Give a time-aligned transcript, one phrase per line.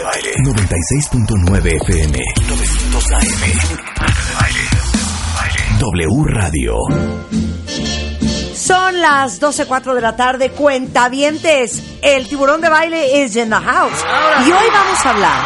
[0.00, 0.34] de Baile.
[0.42, 2.18] 96.9 FM.
[2.48, 3.40] 900 AM.
[4.40, 4.60] Baile.
[5.78, 6.76] W Radio.
[8.54, 10.50] Son las 12.04 de la tarde.
[10.50, 11.82] Cuentavientes.
[12.02, 14.04] El tiburón de baile is in the house.
[14.46, 15.44] Y hoy vamos a hablar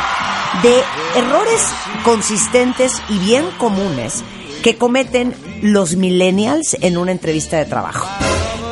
[0.63, 0.83] de
[1.17, 1.69] errores
[2.05, 4.23] consistentes y bien comunes
[4.63, 8.07] que cometen los millennials en una entrevista de trabajo.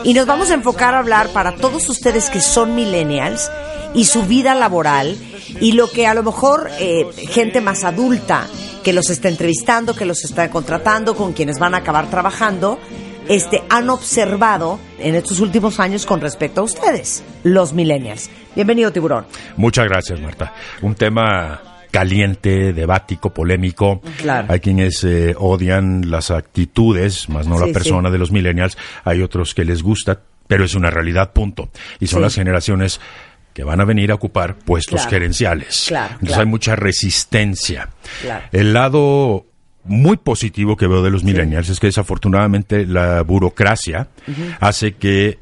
[0.05, 3.51] Y nos vamos a enfocar a hablar para todos ustedes que son millennials
[3.95, 5.17] y su vida laboral
[5.61, 8.47] y lo que a lo mejor eh, gente más adulta
[8.83, 12.81] que los está entrevistando, que los está contratando, con quienes van a acabar trabajando,
[13.29, 18.29] este, han observado en estos últimos años con respecto a ustedes, los millennials.
[18.57, 19.27] Bienvenido, tiburón.
[19.57, 20.53] Muchas gracias, Marta.
[20.83, 24.03] Un tema caliente, debático, polémico.
[24.19, 24.49] Claro.
[24.51, 28.13] Hay quienes eh, odian las actitudes, más no Sí, la persona sí.
[28.15, 28.77] de los millennials.
[29.05, 30.19] Hay otros que les gusta,
[30.49, 31.69] pero es una realidad, punto.
[32.01, 32.23] Y son Sí.
[32.25, 33.01] las generaciones
[33.55, 35.11] que van a venir a ocupar puestos Claro.
[35.11, 35.85] gerenciales.
[35.89, 37.91] Claro, Entonces hay mucha resistencia.
[38.23, 38.45] Claro.
[38.51, 39.45] El lado
[39.85, 44.09] muy positivo que veo de los millennials es que desafortunadamente la burocracia
[44.61, 45.39] hace que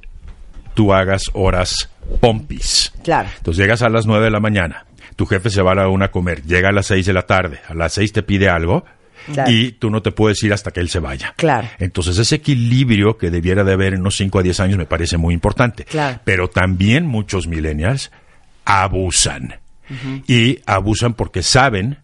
[0.75, 2.93] tú hagas horas pompis.
[3.05, 3.29] Claro.
[3.37, 4.87] Entonces llegas a las 9 de la mañana,
[5.21, 7.27] tu jefe se va a la una a comer, llega a las 6 de la
[7.27, 8.87] tarde, a las 6 te pide algo
[9.35, 9.51] Claro.
[9.51, 11.35] y tú no te puedes ir hasta que él se vaya.
[11.37, 11.69] Claro.
[11.79, 15.19] Entonces ese equilibrio que debiera de haber en unos 5 a 10 años me parece
[15.19, 15.85] muy importante.
[15.85, 16.21] Claro.
[16.25, 18.11] Pero también muchos millennials
[18.65, 19.57] abusan.
[20.27, 21.99] Y abusan porque saben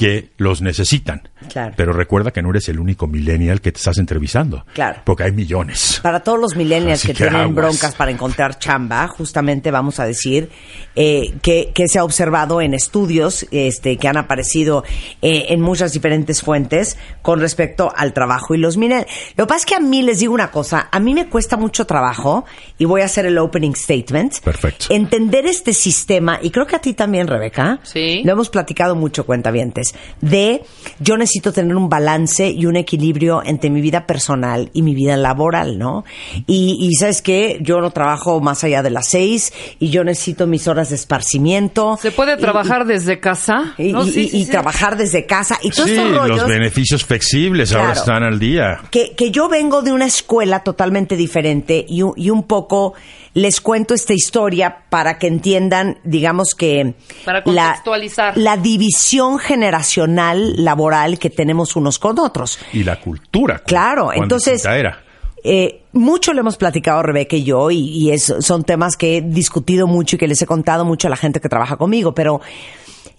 [0.00, 1.28] que los necesitan.
[1.50, 1.74] Claro.
[1.76, 4.64] Pero recuerda que no eres el único millennial que te estás entrevistando.
[4.72, 5.02] Claro.
[5.04, 6.00] Porque hay millones.
[6.02, 7.54] Para todos los millennials Así que, que tienen aguas.
[7.54, 10.48] broncas para encontrar chamba, justamente vamos a decir
[10.96, 14.84] eh, que, que se ha observado en estudios este, que han aparecido
[15.20, 19.10] eh, en muchas diferentes fuentes con respecto al trabajo y los millennials.
[19.36, 21.58] Lo que pasa es que a mí les digo una cosa, a mí me cuesta
[21.58, 22.46] mucho trabajo
[22.78, 24.40] y voy a hacer el opening statement.
[24.40, 24.86] Perfecto.
[24.88, 27.80] Entender este sistema y creo que a ti también, Rebeca.
[27.82, 28.22] Sí.
[28.24, 29.89] Lo hemos platicado mucho, cuentavientes,
[30.20, 30.62] de
[30.98, 35.16] yo necesito tener un balance y un equilibrio entre mi vida personal y mi vida
[35.16, 36.04] laboral, ¿no?
[36.46, 37.58] Y, y ¿sabes qué?
[37.62, 41.98] Yo no trabajo más allá de las seis y yo necesito mis horas de esparcimiento.
[42.00, 43.74] ¿Se puede Y- trabajar desde casa?
[43.78, 44.50] Y, No, y- sí, y- sí, y sí.
[44.50, 48.80] trabajar desde casa y todos Sí, estos rollos los beneficios flexibles ahora están al día.
[48.90, 52.94] que, que yo vengo de una escuela totalmente diferente y, un- y un poco
[53.34, 56.94] les cuento esta historia para que entiendan, digamos que...
[57.24, 58.36] Para la- contextualizar.
[58.36, 62.58] La, división generacional laboral que tenemos unos con otros.
[62.72, 63.58] Y la cultura.
[63.58, 64.64] cu- Claro, entonces...
[64.64, 65.02] era.
[65.44, 69.20] eh, mucho le hemos platicado Rebeca y yo y, y es- son temas que he
[69.22, 72.40] discutido mucho y que les he contado mucho a la gente que trabaja conmigo, pero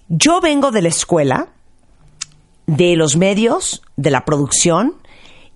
[0.09, 1.47] yo vengo de la escuela,
[2.67, 4.95] de los medios, de la producción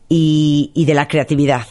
[0.09, 1.65] y, y de la creatividad.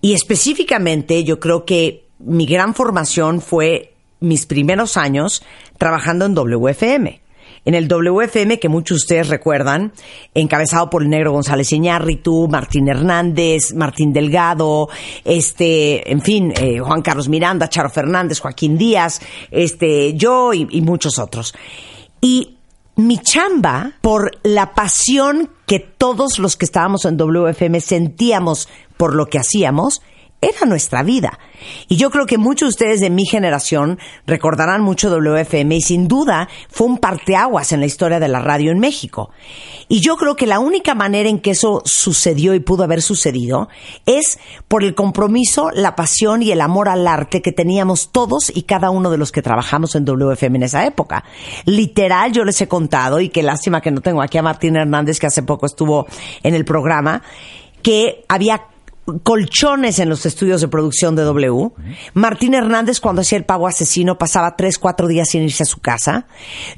[0.00, 5.42] Y específicamente yo creo que mi gran formación fue mis primeros años
[5.78, 7.20] trabajando en WFM.
[7.64, 9.92] En el WFM, que muchos de ustedes recuerdan,
[10.34, 14.88] encabezado por el negro González Iñárritu, Martín Hernández, Martín Delgado,
[15.24, 20.80] este, en fin, eh, Juan Carlos Miranda, Charo Fernández, Joaquín Díaz, este, yo y, y
[20.80, 21.54] muchos otros.
[22.20, 22.56] Y
[22.94, 29.26] mi chamba, por la pasión que todos los que estábamos en WFM sentíamos por lo
[29.26, 30.00] que hacíamos,
[30.40, 31.38] era nuestra vida.
[31.88, 36.08] Y yo creo que muchos de ustedes de mi generación recordarán mucho WFM y sin
[36.08, 39.30] duda fue un parteaguas en la historia de la radio en México.
[39.88, 43.68] Y yo creo que la única manera en que eso sucedió y pudo haber sucedido
[44.04, 44.38] es
[44.68, 48.90] por el compromiso, la pasión y el amor al arte que teníamos todos y cada
[48.90, 51.24] uno de los que trabajamos en WFM en esa época.
[51.64, 55.18] Literal, yo les he contado, y qué lástima que no tengo aquí a Martín Hernández,
[55.18, 56.06] que hace poco estuvo
[56.42, 57.22] en el programa,
[57.82, 58.66] que había
[59.22, 61.70] colchones en los estudios de producción de W.
[62.14, 65.80] Martín Hernández, cuando hacía el pago asesino, pasaba tres, cuatro días sin irse a su
[65.80, 66.26] casa.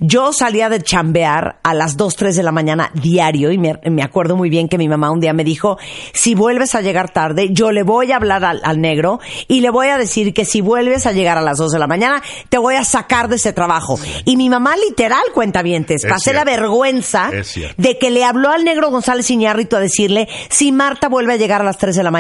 [0.00, 4.02] Yo salía de chambear a las dos, tres de la mañana diario y me, me
[4.02, 5.78] acuerdo muy bien que mi mamá un día me dijo,
[6.12, 9.70] si vuelves a llegar tarde, yo le voy a hablar al, al negro y le
[9.70, 12.58] voy a decir que si vuelves a llegar a las dos de la mañana, te
[12.58, 13.98] voy a sacar de ese trabajo.
[14.24, 17.30] Y mi mamá literal cuenta vientes, Es pasé la vergüenza
[17.76, 21.62] de que le habló al negro González Iñárritu a decirle, si Marta vuelve a llegar
[21.62, 22.17] a las 3 de la mañana,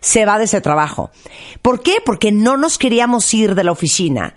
[0.00, 1.10] se va de ese trabajo.
[1.62, 1.96] ¿Por qué?
[2.04, 4.34] Porque no nos queríamos ir de la oficina.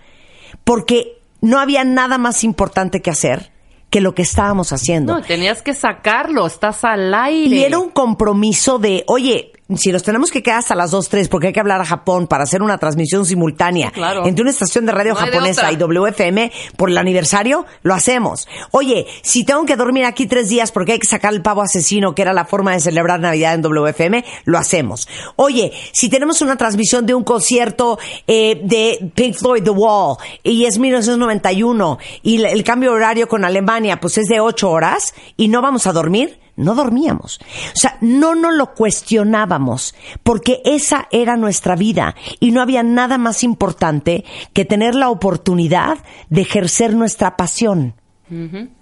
[0.63, 3.51] Porque no había nada más importante que hacer
[3.89, 5.13] que lo que estábamos haciendo.
[5.13, 7.55] No, tenías que sacarlo, estás al aire.
[7.55, 11.29] Y era un compromiso de, oye, si nos tenemos que quedar hasta las 2, 3
[11.29, 14.25] porque hay que hablar a Japón para hacer una transmisión simultánea claro.
[14.25, 17.93] entre una estación de radio No hay de japonesa y WFM por el aniversario, lo
[17.93, 18.47] hacemos.
[18.71, 22.15] Oye, si tengo que dormir aquí tres días porque hay que sacar el pavo asesino,
[22.15, 25.07] que era la forma de celebrar Navidad en WFM, lo hacemos.
[25.35, 30.65] Oye, si tenemos una transmisión de un concierto eh, de Pink Floyd The Wall y
[30.65, 35.47] es 1991 y el, el cambio horario con Alemania pues es de ocho horas y
[35.47, 37.39] no vamos a dormir, no dormíamos.
[37.73, 43.17] O sea, no nos lo cuestionábamos, porque esa era nuestra vida y no había nada
[43.17, 45.97] más importante que tener la oportunidad
[46.29, 47.95] de ejercer nuestra pasión.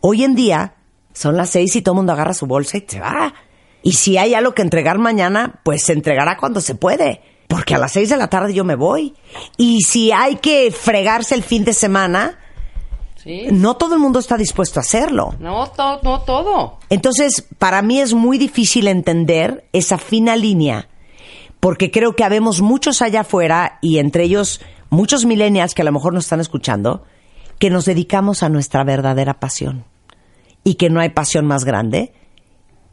[0.02, 0.74] Hoy en día
[1.14, 3.34] son las seis y todo el mundo agarra su bolsa y se va.
[3.82, 7.22] Y si hay algo que entregar mañana, pues se entregará cuando se puede.
[7.48, 9.16] Porque a las seis de la tarde yo me voy.
[9.56, 12.38] Y si hay que fregarse el fin de semana,
[13.28, 13.48] Sí.
[13.52, 15.36] no todo el mundo está dispuesto a hacerlo.
[15.40, 16.80] No, to- no todo.
[16.90, 20.88] Entonces, para mí es muy difícil entender esa fina línea,
[21.60, 25.92] porque creo que habemos muchos allá afuera, y entre ellos muchos millennials que a lo
[25.92, 27.04] mejor nos están escuchando,
[27.60, 29.84] que nos dedicamos a nuestra verdadera pasión.
[30.64, 32.14] Y que no hay pasión más grande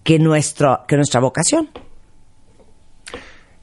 [0.03, 1.69] que, nuestro, que nuestra vocación.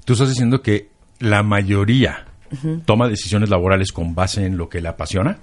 [0.06, 0.89] Tú estás diciendo que
[1.19, 2.25] la mayoría
[2.85, 5.39] toma decisiones laborales con base en lo que le apasiona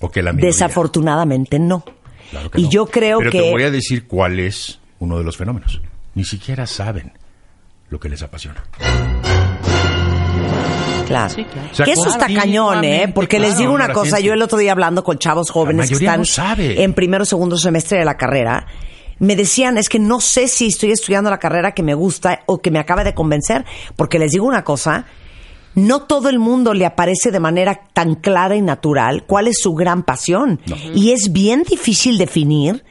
[0.00, 0.50] o que la minoría.
[0.52, 1.84] Desafortunadamente no.
[2.30, 2.70] Claro que y no.
[2.70, 3.40] yo creo Pero que...
[3.42, 5.80] te voy a decir cuál es uno de los fenómenos.
[6.14, 7.12] Ni siquiera saben
[7.88, 8.64] lo que les apasiona.
[11.06, 11.30] Claro.
[11.32, 11.68] Sí, claro.
[11.70, 13.10] O sea, que eso está cañón, ¿eh?
[13.14, 15.94] Porque les digo una cosa, gente- yo el otro día hablando con chavos jóvenes que
[15.94, 16.82] están no sabe.
[16.82, 18.66] en primero o segundo semestre de la carrera,
[19.20, 22.60] me decían, es que no sé si estoy estudiando la carrera que me gusta o
[22.60, 23.64] que me acaba de convencer,
[23.94, 25.06] porque les digo una cosa,
[25.76, 29.74] no todo el mundo le aparece de manera tan clara y natural cuál es su
[29.74, 30.60] gran pasión.
[30.94, 32.82] Y es bien difícil definir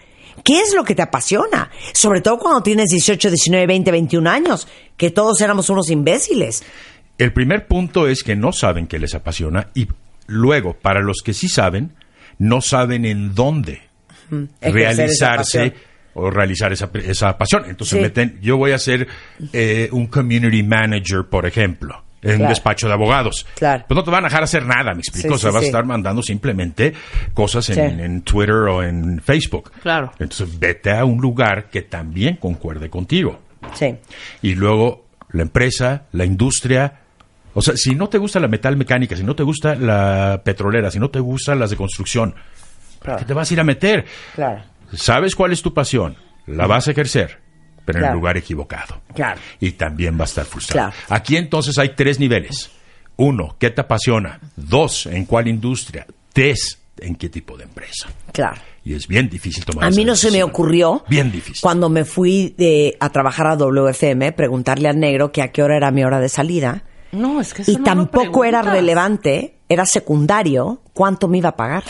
[0.43, 4.67] qué es lo que te apasiona, sobre todo cuando tienes 18, 19, 20, 21 años,
[4.95, 6.63] que todos éramos unos imbéciles.
[7.17, 9.87] El primer punto es que no saben qué les apasiona y
[10.27, 11.93] luego, para los que sí saben,
[12.37, 13.81] no saben en dónde
[14.61, 15.73] realizarse
[16.13, 17.63] o realizar esa, esa pasión.
[17.67, 18.01] Entonces Sí.
[18.01, 19.07] meten, yo voy a ser
[19.53, 23.45] eh, un community manager, por ejemplo, en un despacho de abogados.
[23.55, 23.85] Claro.
[23.87, 25.29] Pues no te van a dejar hacer nada, me explico.
[25.29, 25.65] Sí, o sea, sí, vas sí.
[25.67, 26.93] a estar mandando simplemente
[27.33, 28.03] cosas en, Sí.
[28.03, 29.71] en Twitter o en Facebook.
[29.81, 30.11] Claro.
[30.19, 33.39] Entonces vete a un lugar que también concuerde contigo.
[33.73, 33.95] Sí.
[34.41, 36.99] Y luego la empresa, la industria.
[37.53, 40.91] O sea, si no te gusta la metal mecánica, si no te gusta la petrolera,
[40.91, 42.43] si no te gustan las de construcción, ¿para
[43.01, 43.19] Claro.
[43.19, 44.05] qué te vas a ir a meter?
[44.35, 44.61] Claro.
[44.93, 46.15] Sabes cuál es tu pasión,
[46.47, 47.39] la vas a ejercer,
[47.85, 49.01] pero en el lugar equivocado.
[49.13, 49.39] Claro.
[49.59, 50.91] Y también va a estar frustrado.
[50.91, 51.05] Claro.
[51.09, 52.71] Aquí entonces hay tres niveles.
[53.17, 54.39] Uno, ¿qué te apasiona?
[54.55, 56.05] Dos, ¿en cuál industria?
[56.33, 58.09] Tres, ¿en qué tipo de empresa?
[58.33, 58.59] Claro.
[58.83, 61.61] Y es bien difícil tomar A esa mí no se me ocurrió, Bien difícil.
[61.61, 65.77] cuando me fui de- a trabajar a WFM, preguntarle al negro que a qué hora
[65.77, 66.83] era mi hora de salida.
[67.11, 71.49] No, es que eso Y no lo tampoco era relevante, era secundario, cuánto me iba
[71.49, 71.83] a pagar.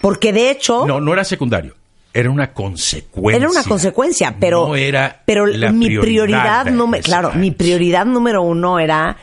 [0.00, 1.74] Porque de hecho, No, no era secundario.
[2.14, 3.36] Era una consecuencia.
[3.38, 8.06] era una consecuencia, pero, No era pero la mi prioridad prioridad, número, claro, mi prioridad
[8.06, 9.16] número uno era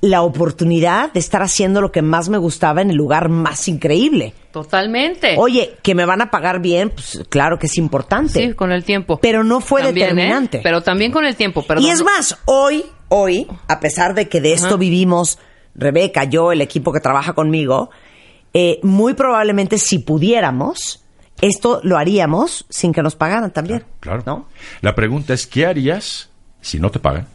[0.00, 4.32] la oportunidad de estar haciendo lo que más me gustaba en el lugar más increíble.
[4.50, 5.34] Totalmente.
[5.36, 8.32] Oye, que me van a pagar bien, pues claro que es importante.
[8.48, 9.18] Sí, con el tiempo.
[9.20, 10.10] Pero no fue También, ¿eh?
[10.12, 10.60] determinante.
[10.62, 11.84] Pero también con el tiempo, perdón.
[11.84, 14.76] Y es más, hoy, hoy, a pesar de que de esto Ajá.
[14.76, 15.38] vivimos,
[15.74, 17.90] Rebeca, yo, el equipo que trabaja conmigo,
[18.54, 20.99] eh, muy probablemente si pudiéramos,
[21.40, 23.84] esto lo haríamos sin que nos pagaran también.
[24.00, 24.22] Claro.
[24.26, 24.48] ¿No?
[24.80, 27.26] La pregunta es, ¿qué harías si no te pagan?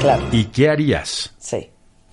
[0.00, 0.26] Claro.
[0.32, 1.68] ¿Y qué harías Sí,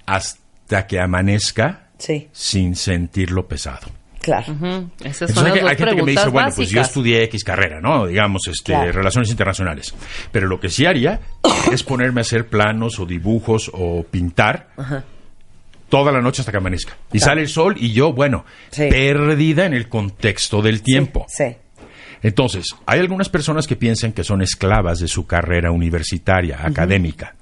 [0.05, 3.87] hasta que amanezca sí, sin sentirlo pesado?
[4.21, 4.51] claro.
[4.51, 6.49] Ujú, Esas Entonces, son hay, las que- dos hay gente que me dice, preguntas bueno,
[6.53, 8.05] pues yo estudié X carrera, ¿no?
[8.07, 8.91] Digamos, este, Claro.
[8.91, 9.93] relaciones internacionales.
[10.33, 11.21] Pero lo que sí haría
[11.71, 14.67] es ponerme a hacer planos o dibujos o pintar
[15.89, 16.97] toda la noche hasta que amanezca.
[17.13, 18.87] Y sale el sol y yo, bueno, Sí.
[18.89, 21.25] perdida en el contexto del tiempo.
[21.29, 21.55] Sí.
[22.23, 27.35] Entonces, hay algunas personas que piensan que son esclavas de su carrera universitaria, académica.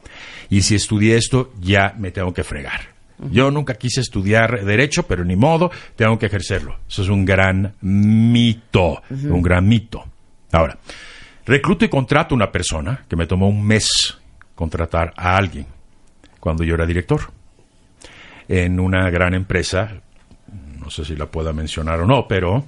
[0.49, 2.93] Y si estudié esto, ya me tengo que fregar.
[3.31, 6.79] Yo nunca quise estudiar derecho, pero ni modo, tengo que ejercerlo.
[6.89, 10.03] Eso es un gran mito, un gran mito.
[10.51, 10.77] Ahora,
[11.45, 13.87] recluto y contrato a una persona que me tomó un mes
[14.53, 15.65] contratar a alguien
[16.41, 17.21] cuando yo era director
[18.47, 19.91] en una gran empresa,
[20.79, 22.65] no sé si la pueda mencionar o no, pero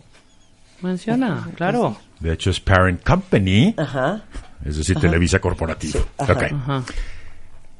[0.81, 1.97] Menciona, claro.
[2.19, 4.23] de hecho es Parent Company, Ajá.
[4.63, 5.99] es decir, Televisa Corporativo.
[6.17, 6.33] Ajá.
[6.33, 6.91] Ok.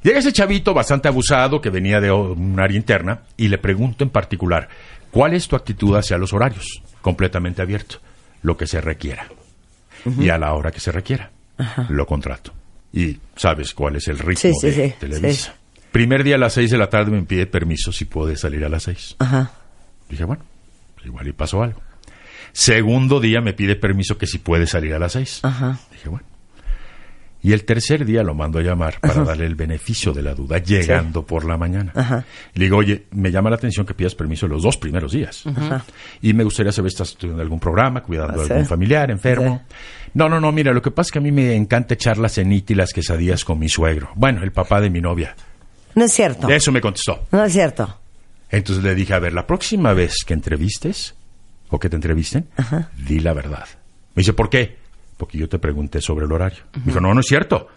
[0.04, 4.10] Llega ese chavito bastante abusado que venía de un área interna y le pregunto en
[4.10, 4.70] particular,
[5.12, 6.82] ¿cuál es tu actitud hacia los horarios?
[7.02, 7.98] Completamente abierto.
[8.44, 9.28] lo que se requiera.
[10.20, 11.32] Y a la hora que se requiera,
[11.90, 12.54] lo contrato.
[12.94, 15.54] Y sabes cuál es el ritmo Sí, sí, de sí, Televisa.
[15.98, 18.70] Primer día a las seis de la tarde me pide permiso si puede salir a
[18.70, 19.16] las seis.
[19.18, 19.50] Ajá.
[20.08, 20.44] Dije, bueno,
[20.94, 21.82] pues igual y pasó algo.
[22.52, 25.40] Segundo día me pide permiso que si puede salir a las seis.
[25.42, 25.80] Ajá.
[25.92, 26.24] Dije, bueno.
[27.42, 30.60] Y el tercer día lo mando a llamar para darle el beneficio de la duda,
[30.60, 31.94] llegando por la mañana.
[31.96, 32.26] Ajá.
[32.54, 35.46] Le digo, oye, me llama la atención que pidas permiso los dos primeros días.
[36.22, 39.64] Y me gustaría saber si estás en algún programa, cuidando a algún familiar, enfermo.
[40.14, 42.30] No, no, no, mira, lo que pasa es que a mí me encanta echar la
[42.30, 44.12] cenita y las quesadillas con mi suegro.
[44.14, 45.36] Bueno, el papá de mi novia.
[45.98, 46.48] No es cierto.
[46.50, 47.26] Eso me contestó.
[47.32, 48.00] No es cierto.
[48.52, 51.16] Entonces le dije, a ver, la próxima vez que entrevistes
[51.70, 52.48] o que te entrevisten,
[52.98, 53.66] di la verdad.
[54.14, 54.78] Me dice, ¿por qué?
[55.18, 56.60] Porque yo te pregunté sobre el horario.
[56.76, 57.68] Me dijo, no, no es cierto.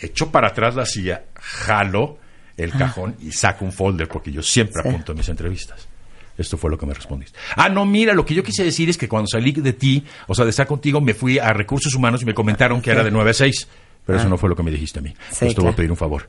[0.00, 2.18] Echo para atrás la silla, jalo
[2.56, 4.88] el cajón y saco un folder porque yo siempre Sí.
[4.90, 5.88] apunto en mis entrevistas.
[6.36, 7.38] Esto fue lo que me respondiste.
[7.56, 10.34] Ah, no, mira, lo que yo quise decir es que cuando salí de ti, o
[10.34, 13.10] sea, de estar contigo, me fui a recursos humanos y me comentaron que era de
[13.10, 13.68] 9 a 6.
[14.06, 15.12] Pero eso no fue lo que me dijiste a mí.
[15.18, 15.22] Ah.
[15.30, 16.28] Sí, Entonces te voy a pedir un favor.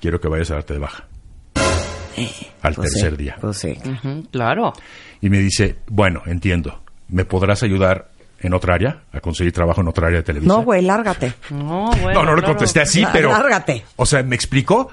[0.00, 1.04] Quiero que vayas a darte de baja.
[2.62, 3.36] Al Pues tercer sí, día.
[3.40, 3.78] Pues sí.
[4.30, 4.72] Claro.
[5.20, 6.80] Y me dice, bueno, entiendo.
[7.08, 8.08] ¿Me podrás ayudar
[8.40, 9.02] en otra área?
[9.12, 10.56] ¿A conseguir trabajo en otra área de televisión?
[10.58, 11.34] No, güey, lárgate.
[11.50, 12.22] No, bueno.
[12.22, 13.30] No, no le contesté así, pero...
[13.30, 13.84] lárgate.
[13.96, 14.90] O sea, ¿me explicó?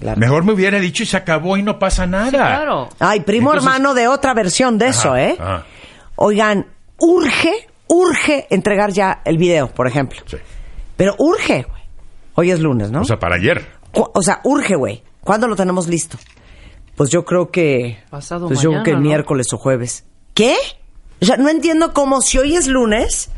[0.00, 0.20] Lárgate.
[0.20, 2.30] Mejor me hubiera dicho y se acabó y no pasa nada.
[2.30, 2.88] Claro.
[3.00, 5.36] Ay, primo Entonces- hermano de otra versión de eso, ¿eh?
[5.38, 5.64] ajá.
[6.16, 6.66] Oigan,
[6.98, 10.20] urge, urge entregar ya el video, por ejemplo.
[10.26, 10.36] Sí.
[10.96, 11.80] Pero urge, güey.
[12.34, 13.00] Hoy es lunes, ¿no?
[13.02, 13.66] O sea, para ayer.
[13.94, 15.02] O sea, urge, güey.
[15.22, 16.18] ¿Cuándo lo tenemos listo?
[16.96, 17.98] Pues yo creo que...
[18.10, 19.02] Pasado pues yo creo que el ¿no?
[19.02, 20.04] miércoles o jueves.
[20.34, 20.54] ¿Qué?
[21.20, 23.30] O sea, no entiendo cómo si hoy es lunes,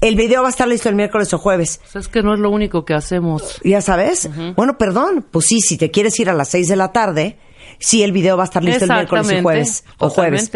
[0.00, 1.80] el video va a estar listo el miércoles o jueves.
[1.94, 3.60] Es que no es lo único que hacemos.
[3.64, 4.28] ¿Ya sabes?
[4.56, 5.26] Bueno, perdón.
[5.30, 7.38] Pues sí, si te quieres ir a las seis de la tarde,
[7.78, 9.84] sí, el video va a estar listo el miércoles y Exactamente, jueves.
[9.98, 10.50] O jueves.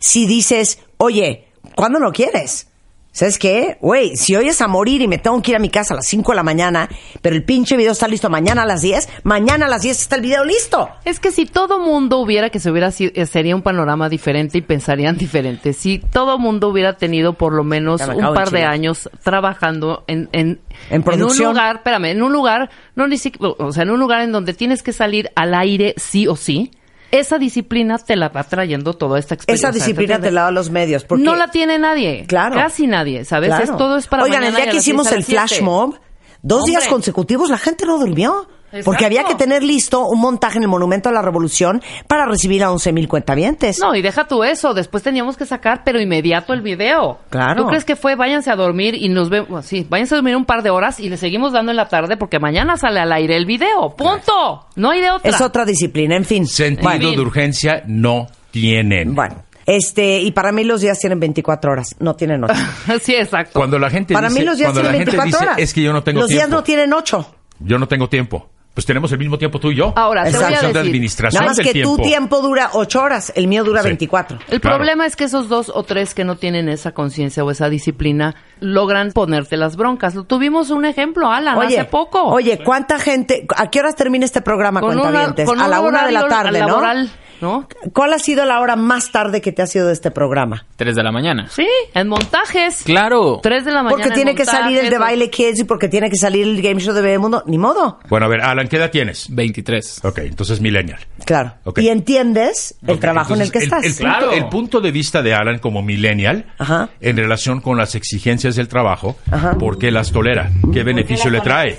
[0.00, 2.68] Si dices, oye, ¿cuándo lo quieres?
[3.14, 3.78] ¿Sabes qué?
[3.80, 5.98] Güey, si hoy es a morir y me tengo que ir a mi casa a
[5.98, 6.88] las 5 de la mañana,
[7.22, 10.16] pero el pinche video está listo mañana a las 10, mañana a las 10 está
[10.16, 10.88] el video listo.
[11.04, 14.58] Es que si todo mundo hubiera que se hubiera sido, eh, sería un panorama diferente
[14.58, 15.74] y pensarían diferente.
[15.74, 20.28] Si todo mundo hubiera tenido por lo menos un de par de años trabajando en,
[20.32, 21.50] en, En producción.
[21.50, 24.32] un lugar, espérame, en un lugar, no ni siquiera, o sea, en un lugar en
[24.32, 26.72] donde tienes que salir al aire sí o sí,
[27.18, 29.68] esa disciplina te la va trayendo toda esta experiencia.
[29.68, 31.04] Esa disciplina te la da los medios.
[31.04, 32.24] Porque, No la tiene nadie.
[32.26, 32.56] Claro.
[32.56, 33.48] Casi nadie, ¿sabes?
[33.48, 33.64] Claro.
[33.64, 35.98] Es, todo es para Oigan, el día que hicimos el las flash mob,
[36.42, 36.70] dos Hombre.
[36.72, 38.48] días consecutivos la gente no durmió.
[38.74, 38.90] Exacto.
[38.90, 42.62] Porque había que tener listo un montaje en el Monumento a la Revolución para recibir
[42.64, 43.78] a 11 mil cuentavientes.
[43.80, 44.74] No, y deja tú eso.
[44.74, 47.18] Después teníamos que sacar, pero inmediato el video.
[47.30, 47.62] Claro.
[47.62, 49.64] ¿Tú crees que fue váyanse a dormir y nos vemos?
[49.66, 52.16] Sí, váyanse a dormir un par de horas y le seguimos dando en la tarde
[52.16, 53.94] porque mañana sale al aire el video.
[53.96, 54.66] ¡Punto!
[54.76, 55.30] No hay de otra.
[55.30, 56.46] Es otra disciplina, en fin.
[56.46, 59.14] Sentido Bueno, de urgencia no tienen.
[59.14, 59.42] bueno.
[59.66, 62.54] Este, y para mí los días tienen 24 horas, no tienen 8.
[63.02, 63.58] sí, exacto.
[63.58, 65.58] Cuando la gente Para dice, mí los días tienen gente 24 dice, horas.
[65.58, 66.56] es que yo no tengo Los días tiempo.
[66.56, 67.34] no tienen 8.
[67.60, 68.50] Yo no tengo tiempo.
[68.74, 69.92] Pues tenemos el mismo tiempo tú y yo.
[69.94, 70.76] Ahora, te voy a decir.
[70.76, 71.96] administración Nada más que tiempo.
[71.96, 73.88] tu tiempo dura 8 horas, el mío dura Sí.
[73.88, 74.38] 24.
[74.48, 74.78] El Claro.
[74.78, 78.34] problema es que esos dos o tres que no tienen esa conciencia o esa disciplina
[78.58, 80.14] logran ponerte las broncas.
[80.26, 82.22] Tuvimos un ejemplo, Alan, Oye, hace poco.
[82.24, 85.46] Oye, ¿cuánta gente, a qué horas termina este programa, con una, cuentavientes?
[85.46, 86.66] con a la una de la tarde, ¿no?
[86.66, 87.68] laboral, ¿no?
[87.92, 90.64] ¿Cuál ha sido la hora más tarde que te ha sido de este programa?
[90.76, 91.46] 3 de la mañana.
[91.48, 92.82] Sí, en montajes.
[92.84, 93.38] Claro.
[93.42, 93.90] Tres de la mañana.
[93.96, 96.60] Porque en tiene que salir el de Baile Kids y porque tiene que salir el
[96.62, 97.42] Game Show de Bebemundo.
[97.46, 97.98] Ni modo.
[98.08, 99.26] Bueno, a ver, Alan, ¿qué edad tienes?
[99.34, 100.00] 23.
[100.04, 100.98] Ok, entonces millennial.
[101.24, 101.54] Claro.
[101.76, 103.84] Y entiendes el trabajo en el que estás.
[103.84, 104.32] El, punto, Claro.
[104.32, 106.90] el punto de vista de Alan como millennial Ajá.
[107.00, 109.54] en relación con las exigencias del trabajo, Ajá.
[109.58, 110.50] ¿por qué las tolera?
[110.72, 111.78] ¿Qué beneficio le trae?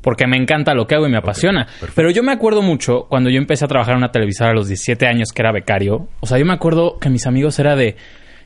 [0.00, 1.66] Porque me encanta lo que hago y me apasiona.
[1.94, 4.68] Pero yo me acuerdo mucho cuando yo empecé a trabajar en una televisora a los
[4.68, 6.08] 17 años, que era becario.
[6.20, 7.96] O sea, yo me acuerdo que mis amigos era de.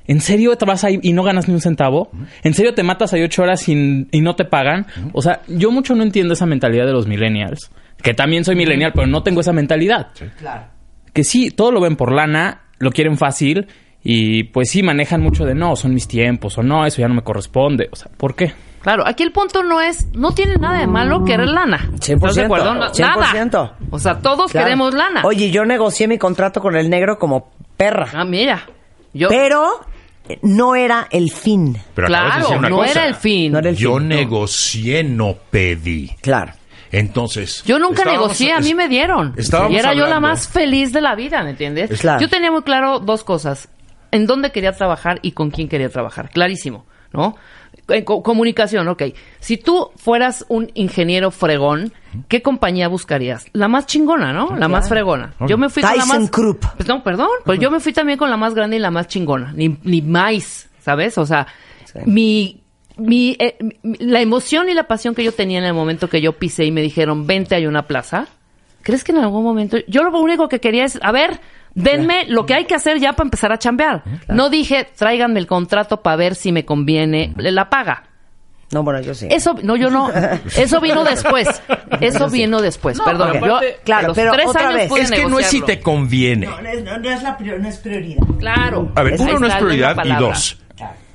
[0.07, 2.11] ¿En serio te vas ahí y no ganas ni un centavo?
[2.43, 4.87] ¿En serio te matas ahí ocho horas y, y no te pagan?
[5.13, 7.71] O sea, yo mucho no entiendo esa mentalidad de los millennials.
[8.03, 10.09] Que también soy millennial, pero no tengo esa mentalidad.
[10.39, 10.65] Claro.
[11.13, 13.69] Que sí, todo lo ven por lana, lo quieren fácil
[14.03, 17.15] y pues sí manejan mucho de no, son mis tiempos o no, eso ya no
[17.15, 17.89] me corresponde.
[17.93, 18.53] O sea, ¿por qué?
[18.81, 21.79] Claro, aquí el punto no es, no tiene nada de malo querer lana.
[21.93, 22.75] 100%, ¿Estás de acuerdo?
[22.75, 22.99] No, 100%.
[23.53, 23.77] Nada.
[23.91, 24.65] O sea, todos Claro.
[24.67, 25.23] queremos lana.
[25.25, 28.09] Oye, yo negocié mi contrato con el negro como perra.
[28.13, 28.63] Ah, mira.
[29.15, 29.63] Yo, Pero
[30.43, 31.77] no era el fin.
[31.95, 32.91] Pero de claro, una no cosa.
[32.91, 33.53] era el fin.
[33.53, 36.11] No era el Yo fin, negocié, no pedí.
[36.21, 36.53] Claro.
[36.91, 37.63] Entonces.
[37.65, 39.35] Yo nunca negocié, a mí me dieron.
[39.37, 41.91] estábamos Y era yo la más feliz de la vida, ¿me entiendes?
[41.91, 42.21] Es- Claro.
[42.21, 43.69] Yo tenía muy claro dos cosas.
[44.11, 46.29] En dónde quería trabajar y con quién quería trabajar.
[46.29, 47.35] Clarísimo, ¿no?
[47.89, 49.03] En co- comunicación, ok.
[49.41, 51.93] Si tú fueras un ingeniero fregón,
[52.29, 53.47] ¿qué compañía buscarías?
[53.53, 54.57] La más chingona, ¿no?
[54.57, 55.35] La más fregona.
[55.49, 56.31] Yo me fui con la más...
[56.31, 56.65] Krupp.
[56.77, 57.29] Pues no, perdón.
[57.45, 59.53] Pues yo me fui también con la más grande y la más chingona.
[59.55, 60.69] Ni, ni más.
[60.81, 61.17] ¿sabes?
[61.19, 61.47] O sea,
[61.85, 61.99] Sí.
[62.07, 62.63] mi,
[62.97, 66.21] mi, eh, mi- la emoción y la pasión que yo tenía en el momento que
[66.21, 68.27] yo pisé y me dijeron, vente, hay una plaza.
[68.83, 71.41] ¿Crees que en algún momento, yo lo único que quería es, a ver,
[71.75, 74.03] denme lo que hay que hacer ya para empezar a chambear.
[74.29, 78.05] No dije, tráiganme el contrato para ver si me conviene la paga.
[78.73, 79.29] No, bueno, yo sí.
[79.31, 80.11] Eso, no, yo no.
[80.57, 81.47] Eso vino después.
[82.01, 83.29] Eso vino después, No, perdón.
[83.33, 85.81] pero Yo, claro, pero tres otra años vez, pude Es que no es si te
[85.81, 86.47] conviene.
[86.47, 86.59] no,
[87.11, 88.17] es, la prioridad.
[88.39, 88.91] Claro.
[88.95, 90.27] A ver, uno no es está, prioridad y palabra.
[90.27, 90.59] dos,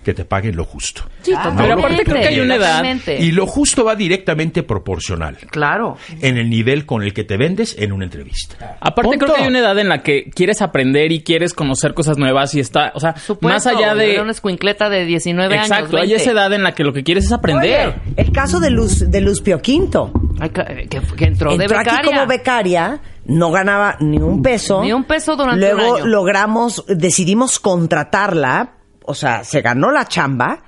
[0.08, 1.02] que te paguen lo justo.
[1.22, 1.64] Sí, totalmente.
[1.64, 2.84] Pero aparte creo que hay una edad.
[3.20, 5.98] Y lo justo va directamente proporcional Claro.
[6.22, 8.78] en el nivel con el que te vendes en una entrevista.
[8.80, 9.26] Aparte Punto.
[9.26, 12.56] creo que hay una edad en la que quieres aprender y quieres conocer cosas nuevas
[12.56, 14.22] y está, o sea, Supuesto, más allá de...
[14.22, 15.68] una escuincleta de 19 años.
[15.70, 16.16] Exacto, hay 20.
[16.24, 17.90] esa edad en la que lo que quieres es aprender.
[17.90, 20.12] Oye, el caso de Luz, de Luz Pio Quinto.
[20.40, 22.12] Ay, que, que- que entró, de Entró aquí becaria.
[22.16, 24.82] como becaria, no ganaba ni un peso.
[24.84, 26.06] Ni un peso durante Luego un año.
[26.08, 28.70] logramos, decidimos contratarla,
[29.08, 30.64] o sea, se ganó la chamba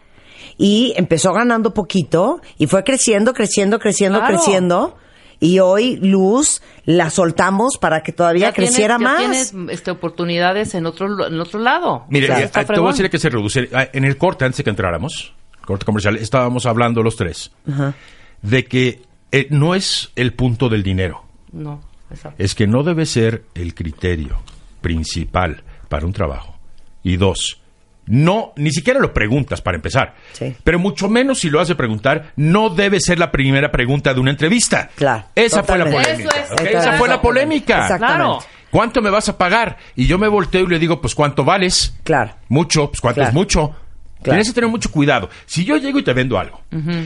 [0.57, 4.35] y empezó ganando poquito y fue creciendo, creciendo, creciendo, Claro.
[4.35, 4.97] creciendo.
[5.41, 9.19] Y hoy Luz la soltamos para que todavía Ya tienes- creciera ya más.
[9.19, 12.05] Tienes este, oportunidades en otro, en otro lado.
[12.09, 13.69] Mire, O sea, eh, está te voy a decir que se reduce.
[13.73, 15.33] Ah, En el corte, antes de que entráramos,
[15.65, 17.93] corte comercial, estábamos hablando los tres Ajá.
[18.41, 21.79] de que eh, no es el punto del dinero, No,
[22.11, 22.43] exacto.
[22.43, 24.41] es que no debe ser el criterio
[24.81, 26.55] principal para un trabajo.
[27.03, 27.61] Y dos,
[28.09, 30.15] no, ni siquiera lo preguntas para empezar.
[30.33, 30.55] Sí.
[30.63, 34.19] Pero mucho menos si lo has de preguntar, no debe ser la primera pregunta de
[34.19, 34.89] una entrevista.
[34.95, 36.29] Claro, Esa fue la polémica.
[36.63, 37.83] Esa fue la polémica.
[37.83, 38.15] Exactamente.
[38.17, 38.39] Claro.
[38.71, 39.77] ¿Cuánto me vas a pagar?
[39.95, 41.95] Y yo me volteo y le digo, pues ¿cuánto vales?
[42.03, 42.35] Claro.
[42.49, 43.29] Mucho, pues ¿cuánto Claro.
[43.29, 43.69] es mucho?
[43.69, 44.23] Claro.
[44.23, 45.29] Tienes que tener mucho cuidado.
[45.45, 46.61] Si yo llego y te vendo algo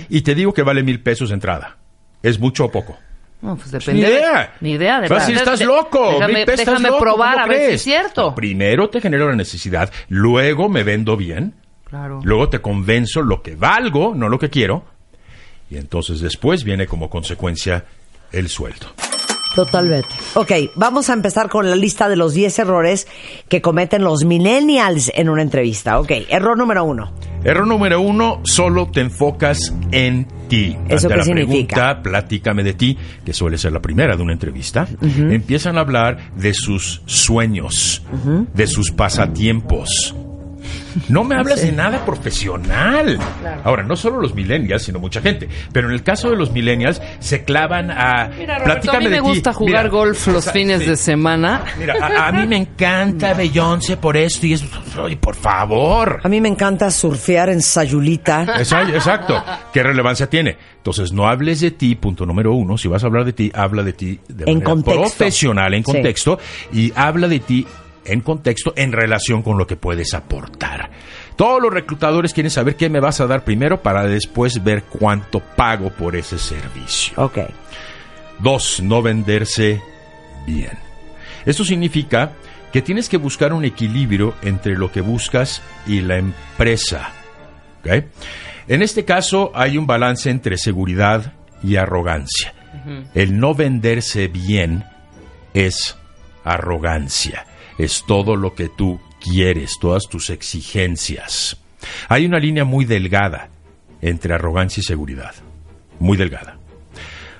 [0.10, 1.78] y te digo que vale mil pesos de entrada,
[2.22, 2.98] ¿es mucho o poco?
[3.44, 4.02] No, pues Ni depende.
[4.10, 4.54] idea.
[4.62, 5.18] Ni idea, de verdad.
[5.20, 6.14] decir, estás loco.
[6.14, 8.34] Déjame, estás déjame loco, probar ¿cómo a ver si es cierto.
[8.34, 11.54] Primero te genero la necesidad, luego me vendo bien,
[11.90, 12.22] Claro.
[12.24, 14.86] luego te convenzo lo que valgo, no lo que quiero,
[15.70, 17.84] y entonces después viene como consecuencia
[18.32, 18.88] el sueldo.
[19.56, 20.08] Totalmente.
[20.34, 23.08] Ok, vamos a empezar con la lista de los 10 errores
[23.50, 26.00] que cometen los millennials en una entrevista.
[26.00, 27.14] Ok, error número uno.
[27.44, 30.78] Error número uno, solo te enfocas en ti.
[30.88, 31.76] ¿Eso Ante qué la significa?
[31.76, 36.32] pregunta, platícame de ti, que suele ser la primera de una entrevista, empiezan a hablar
[36.36, 38.02] de sus sueños,
[38.54, 40.16] de sus pasatiempos.
[41.10, 43.18] No me hablas de nada profesional.
[43.64, 45.48] Ahora, no solo los millennials, sino mucha gente.
[45.72, 48.30] Pero en el caso de los millennials, se clavan a...
[48.38, 50.90] Mira, Roberto, a mí me gusta jugar Mira, golf los fines sí.
[50.90, 51.64] de semana.
[51.78, 54.66] Mira, a, a mí me encanta Beyoncé por esto y eso.
[55.02, 56.20] Oye, por favor.
[56.24, 58.46] A mí me encanta surfear en Sayulita.
[58.60, 59.44] Exacto.
[59.74, 60.58] ¿Qué relevancia tiene?
[60.78, 62.78] Entonces, no hables de ti, punto número uno.
[62.78, 65.02] Si vas a hablar de ti, habla de ti de En manera contexto.
[65.02, 65.92] profesional, en Sí.
[65.92, 66.40] contexto,
[66.72, 67.66] y habla de ti
[68.06, 70.92] en contexto en relación con lo que puedes aportar.
[71.36, 75.40] Todos los reclutadores quieren saber qué me vas a dar primero para después ver cuánto
[75.40, 77.14] pago por ese servicio.
[77.18, 77.40] Ok.
[78.40, 79.82] Dos, no venderse
[80.46, 80.78] bien.
[81.46, 82.34] Esto significa
[82.72, 87.12] que tienes que buscar un equilibrio entre lo que buscas y la empresa.
[87.80, 88.06] ¿ok?
[88.68, 92.54] En este caso hay un balance entre seguridad y arrogancia.
[93.14, 94.84] El no venderse bien
[95.54, 95.96] es
[96.44, 97.46] arrogancia.
[97.78, 101.58] Es todo lo que tú quieres, todas tus exigencias.
[102.10, 103.50] Hay una línea muy delgada
[104.02, 105.34] entre arrogancia y seguridad.
[106.00, 106.58] Muy delgada.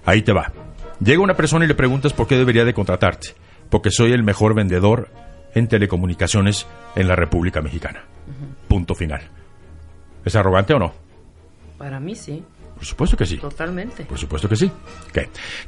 [0.06, 0.52] Ahí te va.
[1.00, 3.30] Llega una persona y le preguntas por qué debería de contratarte.
[3.70, 5.10] Porque soy el mejor vendedor
[5.56, 6.66] en telecomunicaciones
[6.96, 8.04] en la República Mexicana.
[8.68, 9.22] Punto final.
[10.26, 10.94] ¿Es arrogante o no?
[11.78, 12.44] Para mí sí,
[12.84, 13.38] Por supuesto que sí.
[13.38, 14.04] totalmente.
[14.04, 14.66] Por supuesto que sí.
[15.10, 15.20] Ok.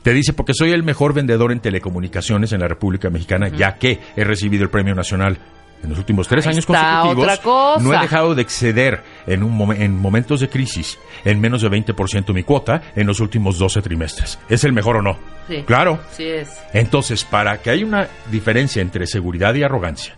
[0.04, 4.00] Te dice porque soy el mejor vendedor en telecomunicaciones en la República Mexicana, ya que
[4.18, 5.38] he recibido el premio nacional
[5.84, 7.24] en los últimos tres Ahí años está consecutivos.
[7.24, 7.84] otra cosa.
[7.84, 11.70] No he dejado de exceder en, un momen- en momentos de crisis en menos de
[11.70, 14.38] 20% mi cuota en los últimos 12 trimestres.
[14.50, 15.18] ¿Es el mejor o no?
[15.48, 15.64] Sí.
[15.66, 16.00] Claro.
[16.12, 16.50] Sí es.
[16.74, 20.18] Entonces, para que haya una diferencia entre seguridad y arrogancia,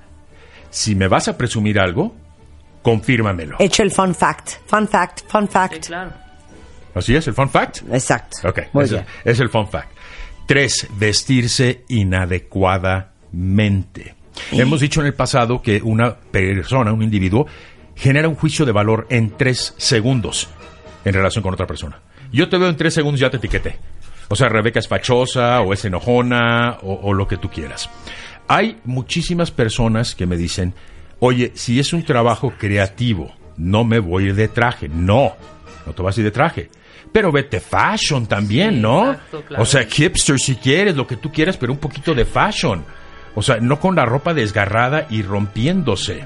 [0.69, 2.15] si me vas a presumir algo,
[2.81, 3.57] confírmamelo.
[3.59, 4.51] Hecho el fun fact.
[4.67, 5.87] Fun fact, fun Sí, fact.
[5.87, 6.11] claro.
[6.97, 7.79] ¿Así es el fun fact?
[7.91, 8.47] Exacto.
[8.49, 9.05] Ok, Muy es, bien.
[9.23, 9.89] es el fun fact.
[10.45, 14.15] Tres, vestirse inadecuadamente.
[14.51, 17.47] Hemos dicho en el pasado que una persona, un individuo,
[17.95, 20.49] genera un juicio de valor en tres segundos
[21.03, 21.99] en relación con otra persona.
[22.31, 23.77] Yo te veo en tres segundos, ya te etiqueté.
[24.29, 27.89] O sea, Rebeca es fachosa o es enojona o, o lo que tú quieras.
[28.47, 30.73] Hay muchísimas personas que me dicen,
[31.19, 34.89] oye, si es un trabajo creativo, no me voy a ir de traje.
[34.89, 35.33] No,
[35.85, 36.69] no te vas a ir de traje.
[37.11, 39.11] Pero vete fashion también, Sí, ¿no?
[39.11, 39.63] exacto, claro.
[39.63, 42.83] O sea, hipster si quieres, lo que tú quieras, pero un poquito de fashion.
[43.35, 46.23] O sea, no con la ropa desgarrada y rompiéndose.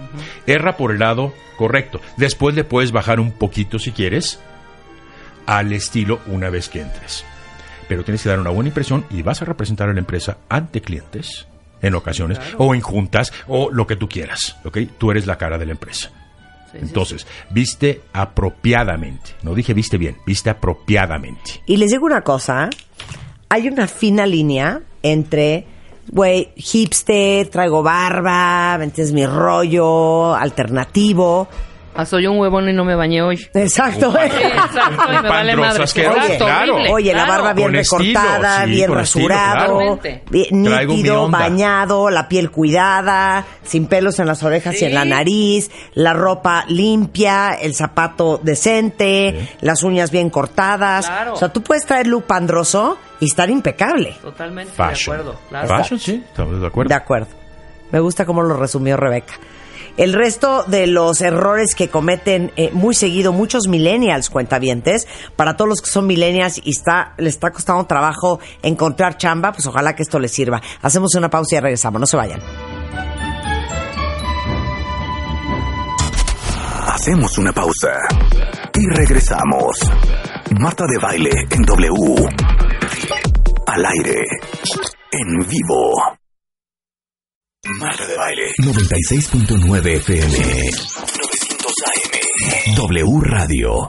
[0.47, 1.99] Erra por el lado correcto.
[2.17, 4.39] Después le puedes bajar un poquito si quieres
[5.45, 7.25] al estilo una vez que entres.
[7.89, 10.81] Pero tienes que dar una buena impresión y vas a representar a la empresa ante
[10.81, 11.47] clientes
[11.81, 14.77] en ocasiones o en juntas o lo que tú quieras, ¿ok?
[14.97, 16.11] Tú eres la cara de la empresa.
[16.73, 19.31] Entonces, viste apropiadamente.
[19.43, 21.62] No dije viste bien, viste apropiadamente.
[21.65, 22.69] Y les digo una cosa,
[23.49, 25.65] hay una fina línea entre,
[26.07, 29.13] güey, hipster, traigo barba, ¿me entiendes?
[29.13, 31.47] Mi rollo, alternativo.
[31.93, 33.47] Ah, soy un huevón y no me bañé hoy.
[33.54, 34.12] Exacto.
[34.12, 35.84] Sí, exacto, y me vale madre.
[35.84, 36.73] Exacto, claro.
[36.75, 40.21] horrible, Oye, la barba bien Con estilo, recortada, sí, bien estilo, rasurado, claro.
[40.30, 45.69] bien nítido, bañado, la piel cuidada, sin pelos en las orejas y en la nariz,
[45.93, 51.08] la ropa limpia, el zapato decente, las uñas bien cortadas.
[51.08, 51.34] Claro.
[51.34, 54.15] O sea, tú puedes traer look pandroso y estar impecable.
[54.21, 55.17] Totalmente Fashion.
[55.17, 55.39] de acuerdo.
[55.49, 55.67] Claro.
[55.67, 56.89] Fashion, sí, estamos de acuerdo.
[56.89, 57.27] De acuerdo.
[57.91, 59.34] Me gusta cómo lo resumió Rebeca.
[59.97, 65.69] El resto de los errores que cometen eh, muy seguido muchos millennials cuentavientes, para todos
[65.69, 70.04] los que son millennials y está, les está costando trabajo encontrar chamba, pues ojalá que
[70.04, 70.62] esto les sirva.
[70.82, 72.41] Hacemos una pausa y regresamos, no se vayan.
[76.88, 77.93] Hacemos una pausa
[78.75, 79.77] y regresamos.
[80.60, 82.30] Marta de baile en W.
[83.65, 84.23] Al aire.
[85.12, 86.20] En vivo.
[87.69, 88.41] Marta de baile.
[88.58, 90.26] 96.9 FM.
[90.26, 92.76] 900 AM.
[92.76, 93.88] W Radio.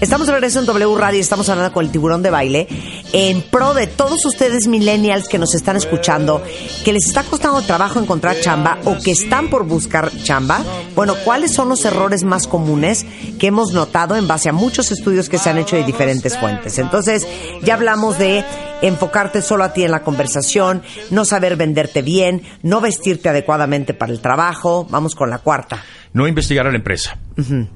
[0.00, 2.68] Estamos de regreso en W Radio y estamos hablando con el tiburón de baile
[3.12, 6.42] en pro de todos ustedes millennials que nos están escuchando,
[6.84, 10.62] que les está costando trabajo encontrar chamba o que están por buscar chamba.
[10.94, 13.06] Bueno, ¿cuáles son los errores más comunes
[13.38, 16.78] que hemos notado en base a muchos estudios que se han hecho de diferentes fuentes?
[16.78, 17.26] Entonces,
[17.62, 18.44] ya hablamos de
[18.82, 24.12] enfocarte solo a ti en la conversación, no saber venderte bien, no vestirte adecuadamente para
[24.12, 24.86] el trabajo.
[24.90, 25.84] Vamos con la cuarta.
[26.12, 27.18] No investigar a la empresa.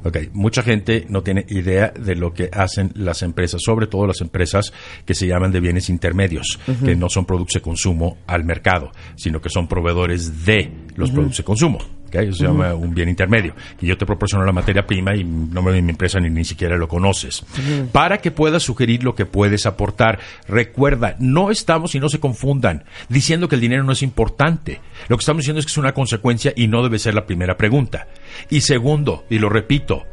[0.04, 4.20] Ok, mucha gente no tiene idea de lo que hacen las empresas, sobre todo las
[4.20, 4.72] empresas
[5.04, 9.40] que se llaman de bienes intermedios, que no son productos de consumo al mercado, sino
[9.40, 11.99] que son proveedores de los productos de consumo.
[12.12, 13.54] Eso se llama un bien intermedio.
[13.80, 16.76] Y yo te proporciono la materia prima y no me mi empresa ni, ni siquiera
[16.76, 17.44] lo conoces.
[17.92, 20.18] Para que puedas sugerir lo que puedes aportar.
[20.48, 24.80] Recuerda, no estamos, y no se confundan, diciendo que el dinero no es importante.
[25.08, 27.56] Lo que estamos diciendo es que es una consecuencia y no debe ser la primera
[27.56, 28.08] pregunta.
[28.48, 30.04] Y segundo, y lo repito,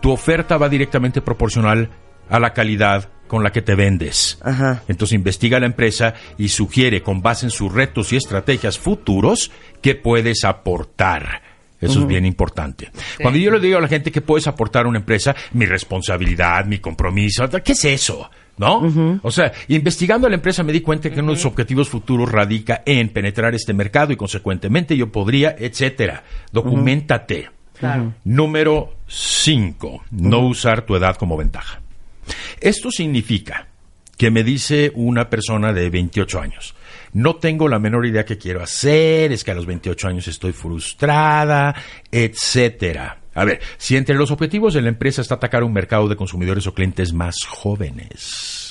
[0.00, 1.90] tu oferta va directamente proporcional
[2.28, 4.38] a la calidad con la que te vendes.
[4.42, 4.82] Ajá.
[4.88, 9.94] Entonces investiga la empresa y sugiere con base en sus retos y estrategias futuros qué
[9.94, 11.42] puedes aportar.
[11.80, 12.90] Eso es bien importante.
[13.20, 16.64] Cuando yo le digo a la gente que puedes aportar a una empresa, mi responsabilidad,
[16.64, 18.30] mi compromiso, ¿qué es eso?
[18.56, 19.20] ¿No?
[19.22, 22.30] O sea, investigando a la empresa me di cuenta que uno de sus objetivos futuros
[22.30, 26.22] radica en penetrar este mercado y consecuentemente yo podría, etcétera.
[26.52, 27.50] Documentate.
[27.78, 28.14] Claro.
[28.24, 30.04] Número 5.
[30.12, 31.80] No usar tu edad como ventaja.
[32.60, 33.68] Esto significa
[34.16, 36.74] que me dice una persona de 28 años,
[37.12, 40.52] no tengo la menor idea qué quiero hacer, es que a los 28 años estoy
[40.52, 41.74] frustrada,
[42.10, 43.20] etcétera.
[43.34, 46.66] A ver, si entre los objetivos de la empresa está atacar un mercado de consumidores
[46.66, 48.63] o clientes más jóvenes,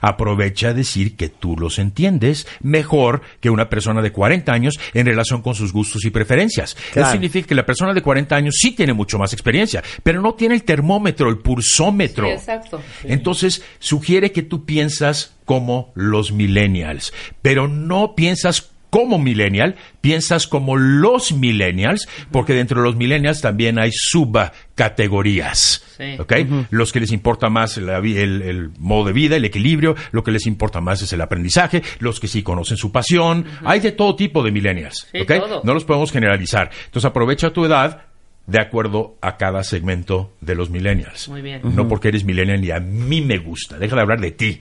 [0.00, 5.06] aprovecha a decir que tú los entiendes mejor que una persona de 40 años en
[5.06, 6.74] relación con sus gustos y preferencias.
[6.92, 7.08] Claro.
[7.08, 10.34] Eso significa que la persona de 40 años sí tiene mucho más experiencia, pero no
[10.34, 12.26] tiene el termómetro, el pulsómetro.
[12.26, 12.80] Sí, exacto.
[13.04, 20.76] Entonces, sugiere que tú piensas como los millennials, pero no piensas como millennial, piensas como
[20.76, 25.82] los millennials, porque dentro de los millennials también hay subcategorías.
[25.96, 26.16] Sí.
[26.18, 26.32] ¿ok?
[26.70, 30.30] Los que les importa más la el, el modo de vida, el equilibrio, lo que
[30.30, 33.46] les importa más es el aprendizaje, los que sí conocen su pasión.
[33.64, 35.08] Hay de todo tipo de millennials.
[35.10, 35.32] Sí, ¿ok?
[35.40, 35.62] todo.
[35.64, 36.70] No los podemos generalizar.
[36.86, 38.02] Entonces, aprovecha tu edad
[38.46, 41.28] de acuerdo a cada segmento de los millennials.
[41.28, 41.62] Muy bien.
[41.64, 43.78] No porque eres millennial y a mí me gusta.
[43.78, 44.60] Deja de hablar de ti.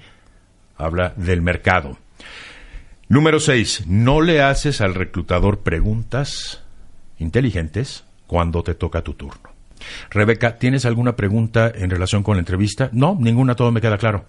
[0.77, 1.97] Habla del mercado.
[3.07, 3.83] Número 6.
[3.87, 6.63] No le haces al reclutador preguntas
[7.19, 9.49] inteligentes cuando te toca tu turno.
[10.09, 12.89] Rebeca, ¿tienes alguna pregunta en relación con la entrevista?
[12.91, 14.25] No, ninguna, todo me queda claro.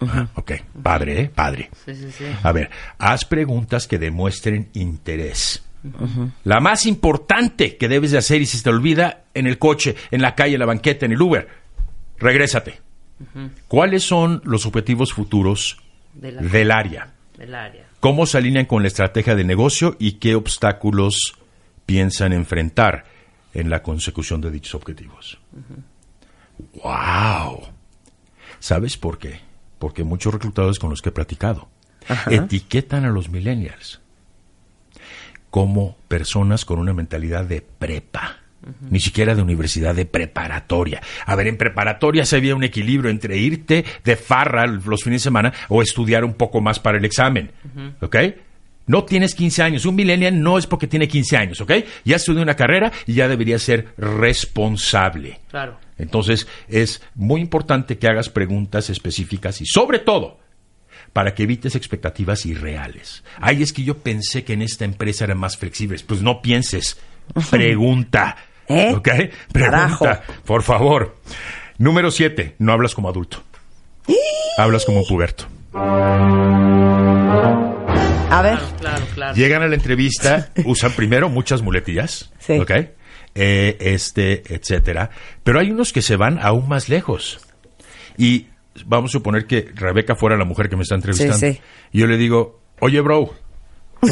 [0.00, 1.30] Ah, ok, padre, ¿eh?
[1.34, 1.70] Padre.
[1.84, 2.24] Sí, sí, sí.
[2.42, 5.62] A ver, haz preguntas que demuestren interés.
[6.44, 9.94] La más importante que debes de hacer y si se te olvida en el coche,
[10.10, 11.46] en la calle, en la banqueta, en el Uber,
[12.18, 12.80] regrésate.
[13.68, 15.78] ¿Cuáles son los objetivos futuros
[16.14, 17.12] De la- del área?
[17.38, 17.84] Del área.
[18.04, 21.38] ¿Cómo se alinean con la estrategia de negocio y qué obstáculos
[21.86, 23.06] piensan enfrentar
[23.54, 25.38] en la consecución de dichos objetivos?
[26.82, 27.62] ¡Wow!
[28.58, 29.40] ¿Sabes por qué?
[29.78, 31.70] Porque muchos reclutadores con los que he platicado
[32.28, 34.02] etiquetan a los millennials
[35.48, 38.40] como personas con una mentalidad de prepa.
[38.90, 41.02] Ni siquiera de universidad, de preparatoria.
[41.26, 45.24] A ver, en preparatoria se había un equilibrio entre irte de farra los fines de
[45.24, 47.50] semana o estudiar un poco más para el examen.
[48.00, 48.16] ¿Ok?
[48.86, 49.86] No tienes 15 años.
[49.86, 51.72] Un millennial no es porque tiene 15 años, ¿ok?
[52.04, 55.40] Ya estudió una carrera y ya debería ser responsable.
[55.50, 55.78] Claro.
[55.96, 60.38] Entonces, es muy importante que hagas preguntas específicas y, sobre todo,
[61.12, 63.24] para que evites expectativas irreales.
[63.40, 66.02] Ay, es que yo pensé que en esta empresa eran más flexibles.
[66.02, 66.98] Pues no pienses.
[67.50, 68.36] Pregunta.
[68.68, 68.92] ¿Eh?
[68.94, 69.08] ¿Ok?
[69.52, 70.04] Carajo.
[70.04, 71.16] Pregunta, por favor.
[71.78, 73.42] Número siete, no hablas como adulto.
[74.58, 75.46] Hablas como un puberto.
[78.30, 78.58] A ver.
[78.80, 79.34] Claro, claro.
[79.34, 82.58] Llegan a la entrevista, usan primero muchas muletillas, Sí.
[82.58, 82.70] ¿ok?
[83.36, 85.10] Eh, este, etcétera.
[85.42, 87.40] Pero hay unos que se van aún más lejos.
[88.16, 88.46] Y
[88.86, 91.36] vamos a suponer que Rebeca fuera la mujer que me está entrevistando.
[91.36, 91.60] Sí, sí.
[91.92, 93.34] Y yo le digo, oye, bro,
[94.02, 94.10] Sí,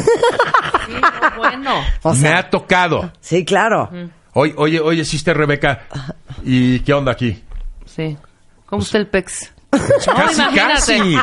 [0.99, 1.75] no, bueno.
[2.01, 3.11] O me ha tocado.
[3.21, 3.89] sí, claro.
[4.33, 5.85] Oye, oye, oye, sister Rebeca.
[6.43, 7.43] ¿Y qué onda aquí?
[7.85, 8.17] Sí.
[8.65, 9.51] ¿Cómo está el pex?
[9.71, 10.09] Casi,
[10.41, 10.53] imagínate.
[10.55, 11.17] casi.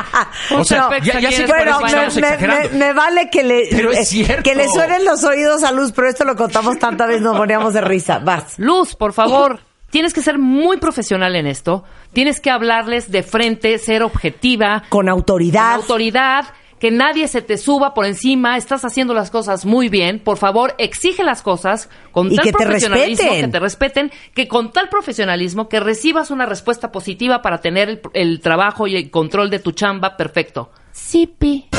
[0.55, 3.91] O sea, ya, ya sé que Bueno, me, me- me- me vale que le, Pero
[3.91, 4.43] es eh, cierto.
[4.43, 7.73] que le suenen los oídos a Luz, pero esto lo contamos tantas veces, nos poníamos
[7.73, 8.19] de risa.
[8.19, 8.59] Vas.
[8.59, 9.61] Luz, por favor.
[9.89, 11.83] Tienes que ser muy profesional en esto.
[12.13, 15.71] Tienes que hablarles de frente, ser objetiva, Con autoridad.
[15.75, 16.45] con autoridad,
[16.81, 18.57] que nadie se te suba por encima.
[18.57, 20.19] Estás haciendo las cosas muy bien.
[20.19, 24.71] Por favor, exige las cosas con Y tal que profesionalismo, que te respeten, que con
[24.71, 29.51] tal profesionalismo que recibas una respuesta positiva para tener el, el trabajo y el control
[29.51, 30.71] de tu chamba perfecto.
[30.91, 31.69] Sí, pi.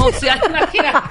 [0.00, 1.02] O sea, imagina.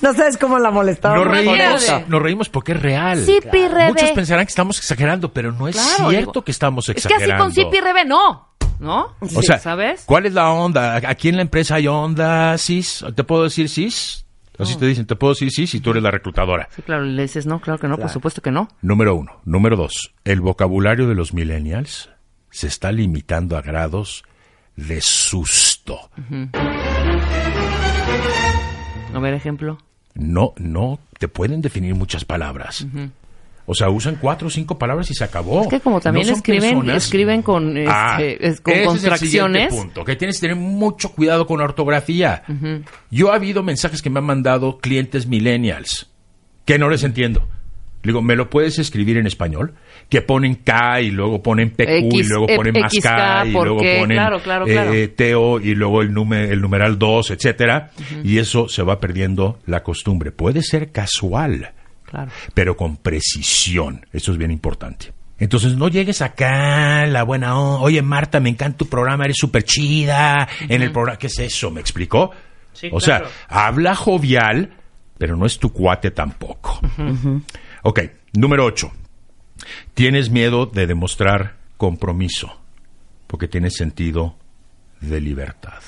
[0.00, 1.16] No sabes cómo la molestaba.
[1.16, 3.24] Nos reímos, nos reímos porque es real.
[3.26, 3.88] Sí, pi, rebe.
[3.88, 7.00] Muchos pensarán que estamos exagerando, pero no es Claro, cierto digo, que estamos Es que
[7.08, 7.44] exagerando.
[7.44, 8.47] así con sí, pi, rebe, no.
[8.78, 9.14] ¿No?
[9.20, 10.04] O sea, ¿sabes?
[10.06, 10.96] ¿cuál es la onda?
[10.96, 13.04] Aquí en la empresa hay onda, cis.
[13.14, 14.24] ¿Te puedo decir cis?
[14.58, 16.68] Así te dicen, te puedo decir cis si tú eres la reclutadora.
[16.74, 18.68] Sí, claro, le dices no, claro que no, por supuesto que no.
[18.82, 19.40] Número uno.
[19.44, 20.14] Número dos.
[20.24, 22.10] El vocabulario de los millennials
[22.50, 24.24] se está limitando a grados
[24.74, 26.10] de susto.
[29.14, 29.78] A ver, ejemplo.
[30.14, 32.86] No, no te pueden definir muchas palabras.
[33.70, 35.60] O sea, usan cuatro o cinco palabras y se acabó.
[35.60, 38.82] Es que como también No escriben, personas- escriben con, este, Ah, es- con ese
[39.14, 42.42] es el punto, que tienes que tener mucho cuidado con la ortografía.
[43.10, 46.10] Yo ha habido mensajes que me han mandado clientes millennials
[46.64, 47.46] que no les entiendo.
[48.02, 49.74] Le digo, ¿me lo puedes escribir en español?
[50.08, 53.46] Que ponen K y luego ponen PQ y X, luego eh, ponen más XK, K
[53.46, 54.92] y ¿por luego ponen Claro, claro, eh, claro.
[54.94, 57.90] eh, TO y luego el, nume- el numeral 2, etcétera.
[58.24, 60.30] Y eso se va perdiendo la costumbre.
[60.30, 61.72] Puede ser casual
[62.08, 62.30] Claro.
[62.54, 64.06] pero con precisión.
[64.12, 65.12] Eso es bien importante.
[65.38, 67.80] Entonces no llegues acá, la buena onda.
[67.84, 70.48] Oye, Marta, me encanta tu programa, eres súper chida.
[70.68, 71.70] En el programa, ¿qué es eso?
[71.70, 72.30] ¿Me explicó?
[72.72, 73.28] Sí, o claro.
[73.28, 74.72] sea, habla jovial,
[75.18, 76.80] pero no es tu cuate tampoco.
[77.82, 78.00] Ok,
[78.32, 78.90] número 8.
[79.94, 82.60] Tienes miedo de demostrar compromiso
[83.26, 84.36] porque tienes sentido
[85.00, 85.80] de libertad.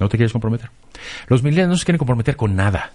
[0.00, 0.70] ¿No te quieres comprometer?
[1.28, 2.92] Los millennials no se quieren comprometer con nada.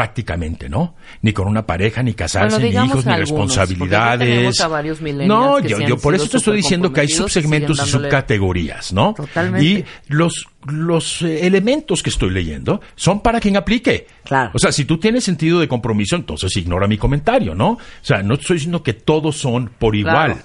[0.00, 0.94] Prácticamente, ¿no?
[1.20, 4.58] Ni con una pareja, ni casarse, Bueno, ni hijos, ni algunos, responsabilidades.
[4.62, 7.90] a varios no, yo, yo por eso te estoy diciendo que hay y subsegmentos y
[7.90, 9.12] subcategorías, ¿no?
[9.12, 9.66] Totalmente.
[9.66, 14.06] Y los, los eh, elementos que estoy leyendo son para quien aplique.
[14.24, 14.52] Claro.
[14.54, 17.72] O sea, si tú tienes sentido de compromiso, entonces ignora mi comentario, ¿no?
[17.72, 20.40] O sea, no estoy diciendo que todos son por igual, Claro.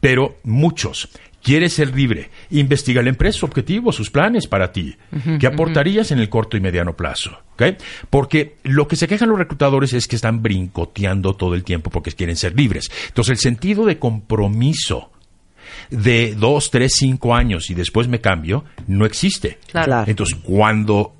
[0.00, 1.08] pero muchos.
[1.42, 2.30] Quieres ser libre.
[2.50, 4.96] Investiga la empresa, sus objetivos, sus planes para ti.
[5.40, 7.36] ¿Qué aportarías en el corto y mediano plazo?
[7.54, 7.62] ¿Ok?
[8.10, 12.12] Porque lo que se quejan los reclutadores es que están brincoteando todo el tiempo porque
[12.12, 12.90] quieren ser libres.
[13.08, 15.10] Entonces, el sentido de compromiso
[15.90, 19.58] de dos, tres, cinco años y después me cambio, no existe.
[19.70, 19.86] Claro.
[19.86, 20.10] Claro.
[20.10, 21.12] Entonces, cuando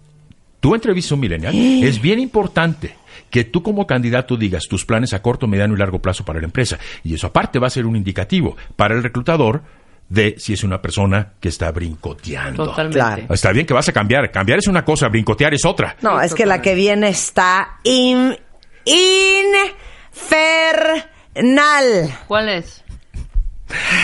[0.61, 2.94] tú entrevistas a un millennial, es bien importante
[3.28, 6.44] que tú como candidato digas tus planes a corto, mediano y largo plazo para la
[6.44, 6.78] empresa.
[7.02, 9.62] Y eso aparte va a ser un indicativo para el reclutador
[10.12, 12.66] de si es una persona que está brincoteando.
[12.66, 12.98] Totalmente.
[12.98, 13.35] Claro.
[13.35, 14.31] Está bien que vas a cambiar.
[14.31, 15.96] Cambiar es una cosa, brincotear es otra.
[16.03, 18.37] No, es que la que viene está in,
[21.33, 22.11] infernal.
[22.27, 22.85] ¿Cuál es?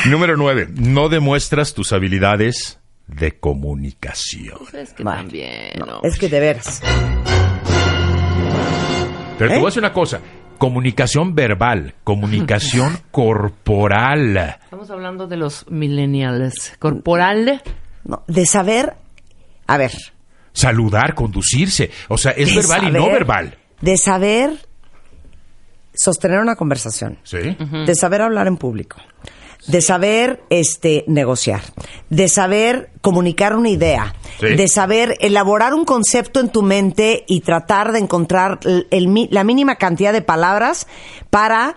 [0.06, 4.58] Número nueve, no demuestras tus habilidades de comunicación.
[4.72, 5.18] Es que Vale.
[5.22, 6.00] también, No, ¿no?
[6.04, 6.80] es que de veras.
[9.38, 9.58] Pero te ¿Eh?
[9.58, 10.20] voy a decir una cosa.
[10.56, 14.58] Comunicación verbal, comunicación corporal.
[14.78, 16.74] Estamos hablando de los millennials.
[16.78, 17.60] Corporal.
[18.04, 18.94] No, de saber,
[19.66, 19.90] a ver,
[20.52, 21.90] Saludar, conducirse.
[22.06, 23.58] O sea, es verbal y no verbal.
[23.80, 24.52] De saber
[25.92, 27.38] sostener una conversación, ¿Sí?
[27.86, 28.98] de saber hablar en público,
[29.66, 31.62] de saber este negociar,
[32.08, 34.54] de saber comunicar una idea, Sí.
[34.54, 39.26] de saber elaborar un concepto en tu mente y tratar de encontrar el- el mi-
[39.32, 40.86] la mínima cantidad de palabras
[41.30, 41.74] para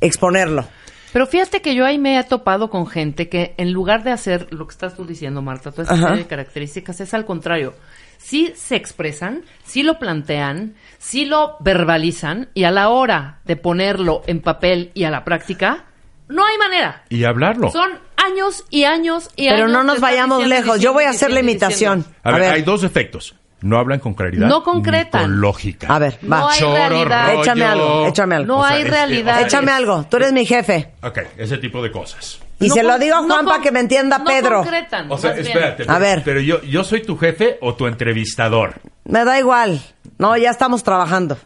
[0.00, 0.66] exponerlo.
[1.16, 4.52] Pero fíjate que yo ahí me he topado con gente que en lugar de hacer
[4.52, 6.08] lo que estás tú diciendo, Marta, toda esta Ajá.
[6.08, 7.72] serie de características, es al contrario.
[8.18, 14.24] Sí se expresan, sí lo plantean, sí lo verbalizan y a la hora de ponerlo
[14.26, 15.86] en papel y a la práctica,
[16.28, 17.04] no hay manera.
[17.08, 17.70] Y hablarlo.
[17.70, 19.56] Son años y años y años.
[19.56, 20.80] Pero no nos vayamos diciendo, lejos.
[20.82, 22.04] Yo voy a hacer la imitación.
[22.24, 23.34] A, ver, hay dos efectos.
[23.62, 24.48] No hablan con claridad.
[24.48, 25.22] No ni concretan.
[25.22, 25.86] con lógica.
[25.88, 26.52] A ver, No va.
[26.52, 27.26] hay Choro, realidad.
[27.28, 27.40] rollo.
[27.42, 28.46] Échame algo, échame algo.
[28.46, 29.34] No O sea, hay realidad.
[29.34, 30.04] o sea, Échame algo.
[30.10, 30.92] Tú eres mi jefe.
[31.02, 32.38] Ok, ese tipo de cosas.
[32.60, 34.58] Y No se lo digo a no Juan para que me entienda no Pedro.
[34.62, 35.84] concretan, O sea, espérate.
[35.88, 36.22] A ver.
[36.24, 38.74] Pero yo, yo soy tu jefe o tu entrevistador.
[39.04, 39.80] Me da igual.
[40.18, 41.36] No, ya estamos trabajando.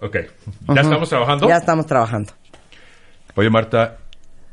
[0.00, 0.16] Ok.
[0.74, 1.48] ¿Ya estamos trabajando?
[1.48, 2.32] Ya estamos trabajando.
[3.36, 3.98] Oye, Marta,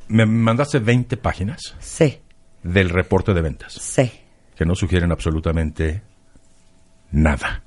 [0.07, 2.19] me mandaste 20 páginas Sí,
[2.63, 4.11] del reporte de ventas sí.
[4.55, 6.01] que no sugieren absolutamente
[7.11, 7.63] nada.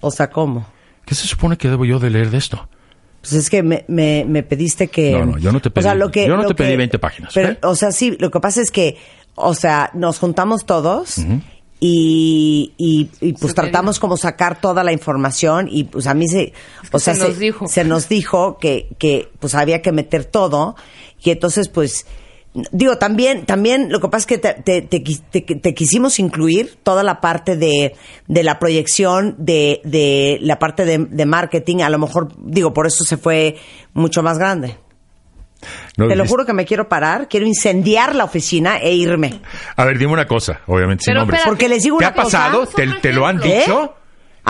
[0.00, 0.66] O sea, ¿cómo?
[1.04, 2.68] ¿Qué se supone que debo yo de leer de esto?
[3.20, 5.12] Pues es que me, me, me pediste que...
[5.12, 6.70] No, no, yo no te O sea, pedí- lo que, yo no lo te pedí
[6.70, 7.58] que- 20 páginas, Pero, ¿ok?
[7.64, 8.96] o sea, sí, lo que pasa es que,
[9.34, 11.18] o sea, nos juntamos todos
[11.80, 16.52] y, y, y, pues tratamos como sacar toda la información y pues a mí se...
[16.92, 17.68] O sea, se nos dijo.
[17.68, 20.76] se nos dijo que, que pues había que meter todo
[21.22, 22.06] y entonces pues...
[22.72, 26.18] Digo, también, también lo que pasa es que te, te- te quis- te- te quisimos
[26.18, 27.94] incluir toda la parte de,
[28.26, 31.82] de la proyección, de, de la parte de, de marketing.
[31.82, 33.56] A lo mejor, digo, por eso se fue
[33.94, 34.76] mucho más grande.
[35.96, 39.40] No, Te lo juro que me quiero parar, quiero incendiar la oficina e irme.
[39.74, 41.40] A ver, dime una cosa, obviamente sin nombres.
[41.44, 42.60] Porque les digo ¿Te una ha pasado?
[42.60, 42.76] cosa.
[42.76, 43.62] ¿Te, te lo han ¿Eh?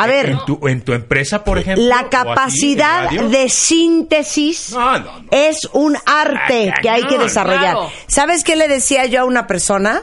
[0.00, 1.84] A ver, ¿En tu, en tu empresa, por ejemplo?
[1.84, 5.28] la capacidad de síntesis No, no, no.
[5.30, 7.74] es un arte Ah, que hay que desarrollar.
[7.74, 7.90] Claro.
[8.06, 10.02] ¿Sabes qué le decía yo a una persona?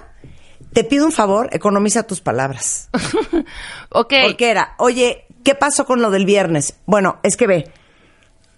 [0.73, 2.89] Te pido un favor, economiza tus palabras.
[3.89, 4.13] Ok.
[4.25, 6.75] Porque era, oye, ¿qué pasó con lo del viernes?
[6.85, 7.71] Bueno, es que ve,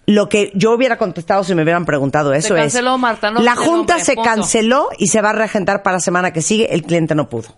[0.06, 2.62] lo que yo hubiera contestado si me hubieran preguntado eso es...
[2.62, 4.28] canceló, Marta, no la junta nombre, se punto.
[4.30, 7.54] canceló y se va a reagendar para la semana que sigue, el cliente no pudo.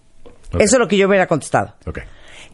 [0.58, 1.74] Eso es lo que yo hubiera contestado.
[1.86, 2.00] Ok.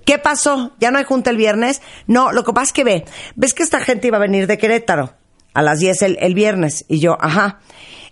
[0.06, 0.72] ¿Qué pasó?
[0.78, 1.82] ¿Ya no hay junta el viernes?
[2.06, 4.56] No, lo que pasa es que ve, ves que esta gente iba a venir de
[4.56, 5.12] Querétaro
[5.52, 7.58] a las 10 el, el viernes y yo, ajá.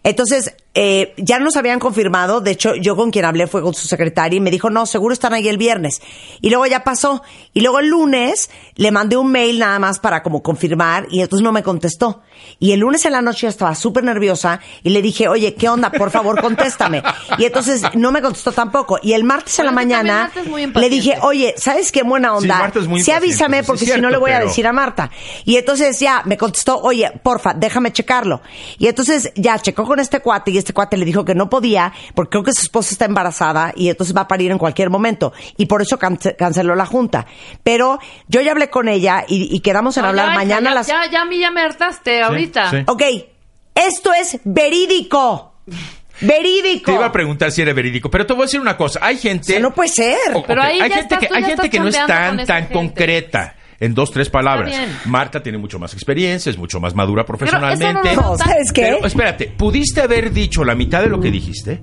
[0.02, 3.86] Entonces, eh, ya nos habían confirmado, de hecho, yo con quien hablé fue con su
[3.86, 6.02] secretaria y me dijo, no, seguro están ahí el viernes.
[6.40, 7.22] Y luego ya pasó.
[7.52, 11.44] Y luego el lunes le mandé un mail nada más para como confirmar y entonces
[11.44, 12.22] no me contestó.
[12.58, 15.68] Y el lunes en la noche yo estaba súper nerviosa y le dije, oye, ¿qué
[15.68, 15.90] onda?
[15.90, 17.02] Por favor, contéstame.
[17.38, 18.98] Y entonces no me contestó tampoco.
[19.00, 20.32] Y el martes en la mañana
[20.74, 22.58] le dije, oye, ¿sabes qué buena onda?
[22.58, 25.10] Marta es muy sí, avísame sí, porque si no le voy a decir a Marta.
[25.44, 28.42] Y entonces ya me contestó, oye, porfa, déjame checarlo.
[28.78, 31.92] Y entonces ya checó con este cuate y este cuate le dijo que no podía
[32.14, 35.32] porque creo que su esposa está embarazada y entonces va a parir en cualquier momento.
[35.56, 37.26] Y por eso cance- canceló la junta.
[37.62, 37.98] Pero
[38.28, 40.74] yo ya hablé con ella y, y quedamos en No, hablar ya, mañana ya, a
[40.74, 40.86] las...
[40.86, 42.70] Ya, ya a mí ya me hartaste ahorita.
[42.70, 42.76] sí.
[42.86, 43.02] Ok,
[43.74, 45.54] esto es verídico.
[46.20, 46.86] Verídico.
[46.92, 49.00] Te iba a preguntar si era verídico, pero te voy a decir una cosa.
[49.02, 49.42] Hay gente...
[49.42, 50.16] O sea, no puede ser.
[50.46, 52.46] Pero ahí hay ya gente estás, que, tú hay gente estás que no es tan,
[52.46, 52.72] tan gente.
[52.74, 53.56] concreta.
[53.80, 54.74] En dos, tres palabras.
[55.06, 58.12] Marta tiene mucho más experiencia, es mucho más madura Pero profesionalmente.
[58.12, 58.82] eso no ¿sabes qué?
[58.82, 61.82] Pero espérate, ¿pudiste haber dicho la mitad de lo que dijiste?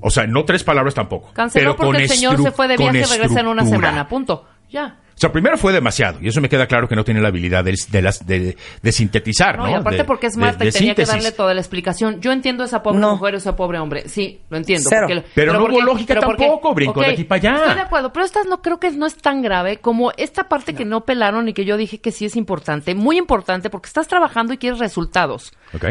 [0.00, 1.32] O sea, no tres palabras tampoco.
[1.32, 3.64] Canceló pero con porque el señor se fue de con viaje y regresa en una
[3.64, 4.06] semana.
[4.06, 4.46] Punto.
[4.68, 4.98] Ya.
[5.14, 7.62] O sea, primero fue demasiado, y eso me queda claro que no tiene la habilidad
[7.62, 9.64] de, de las, de, de sintetizar, ¿no?
[9.64, 12.20] No, y aparte De- porque es Marta de y tenía que darle toda la explicación.
[12.20, 13.12] Yo entiendo esa pobre No.
[13.12, 14.08] mujer o ese pobre hombre.
[14.08, 14.88] Sí, lo entiendo.
[14.90, 15.06] Cero.
[15.08, 17.56] porque- Pero no hubo lógica tampoco, brinco de aquí para allá.
[17.62, 20.74] Estoy de acuerdo, pero esta no creo que no es tan grave como esta parte
[20.74, 22.94] que no pelaron y que yo dije que sí es importante.
[22.96, 25.52] Muy importante porque estás trabajando y quieres resultados.
[25.74, 25.86] Ok.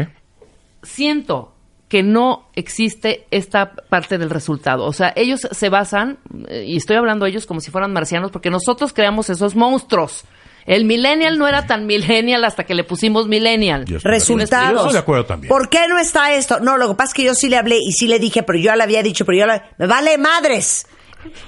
[0.82, 1.53] siento
[1.88, 4.84] que no existe esta parte del resultado.
[4.84, 6.18] O sea, ellos se basan,
[6.48, 10.24] eh, y estoy hablando de ellos como si fueran marcianos, porque nosotros creamos esos monstruos.
[10.66, 13.84] El millennial no era tan millennial hasta que le pusimos millennial.
[13.84, 14.18] Yo estoy de acuerdo.
[14.38, 14.70] resultados.
[14.72, 15.48] Yo estoy de acuerdo también.
[15.50, 16.58] ¿Por qué no está esto?
[16.60, 18.58] No, lo que pasa es que yo sí le hablé y sí le dije, pero
[18.58, 19.60] yo ya le había dicho, pero yo le...
[19.76, 20.86] Me vale madres.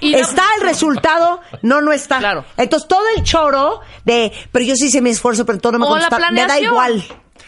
[0.01, 1.41] Y la- ¿Está el resultado?
[1.63, 2.19] No, no está.
[2.19, 2.45] Claro.
[2.57, 5.85] Entonces todo el choro de, pero yo sí hice mi esfuerzo, pero todo no me
[5.85, 6.31] O la contesta.
[6.31, 7.03] Me da igual.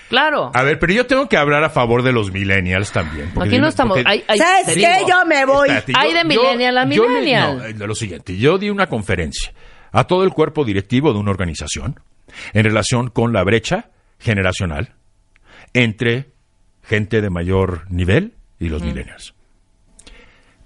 [0.10, 0.52] Claro.
[0.54, 3.32] A ver, pero yo tengo que hablar a favor de los millennials también.
[3.40, 3.98] Aquí no estamos.
[3.98, 4.96] porque- hay- hay- ¿Sabes qué?
[4.96, 5.08] digo.
[5.08, 5.70] Yo me voy.
[5.70, 7.78] Espérate, Hay de millennial a le- millennial.
[7.78, 9.54] no, lo siguiente, yo di una conferencia
[9.92, 12.00] a todo el cuerpo directivo de una organización
[12.54, 14.94] en relación con la brecha generacional
[15.74, 16.32] entre
[16.84, 19.36] gente de mayor nivel y los millennials.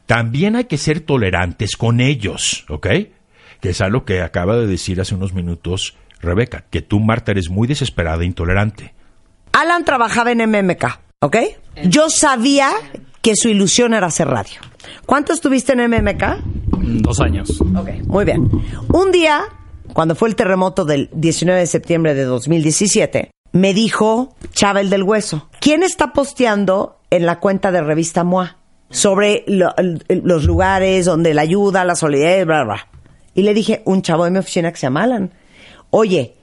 [0.05, 2.87] También hay que ser tolerantes con ellos, ¿ok?
[3.61, 7.49] Que es algo que acaba de decir hace unos minutos Rebeca, que tú, Marta, eres
[7.49, 8.93] muy desesperada e intolerante.
[9.63, 10.85] Alan trabajaba en MMK.
[11.21, 11.37] ¿Ok?
[11.85, 12.69] Yo sabía
[13.21, 14.59] que su ilusión era hacer radio.
[15.05, 16.23] ¿Cuánto estuviste en MMK?
[17.01, 17.61] Dos años.
[17.61, 18.49] Ok, muy bien.
[18.93, 19.43] Un día,
[19.93, 25.47] cuando fue el terremoto del 19 de septiembre de 2017, me dijo Chávez del Hueso,
[25.61, 28.57] ¿quién está posteando en la cuenta de revista MOA
[28.89, 32.87] sobre lo- el- los lugares donde la ayuda, la solidaridad, bla, bla?
[33.33, 35.31] Y le dije, un chavo de mi oficina que se llama Alan.
[35.89, 36.35] Oye,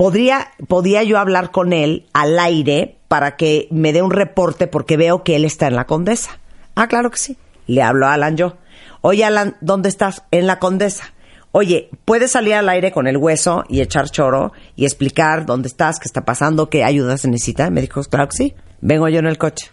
[0.00, 4.96] ¿podría, ¿podría yo hablar con él al aire para que me dé un reporte porque
[4.96, 6.38] veo que él está en la Condesa?
[6.74, 7.36] Ah, claro que sí.
[7.66, 8.56] Le hablo a Alan yo.
[9.02, 10.22] Oye, Alan, ¿dónde estás?
[10.30, 11.12] En la Condesa.
[11.52, 15.98] Oye, ¿puedes salir al aire con el hueso y echar choro y explicar dónde estás,
[16.00, 17.68] qué está pasando, qué ayuda se necesita?
[17.68, 18.54] Me dijo, claro que sí.
[18.80, 19.70] Vengo yo en el coche.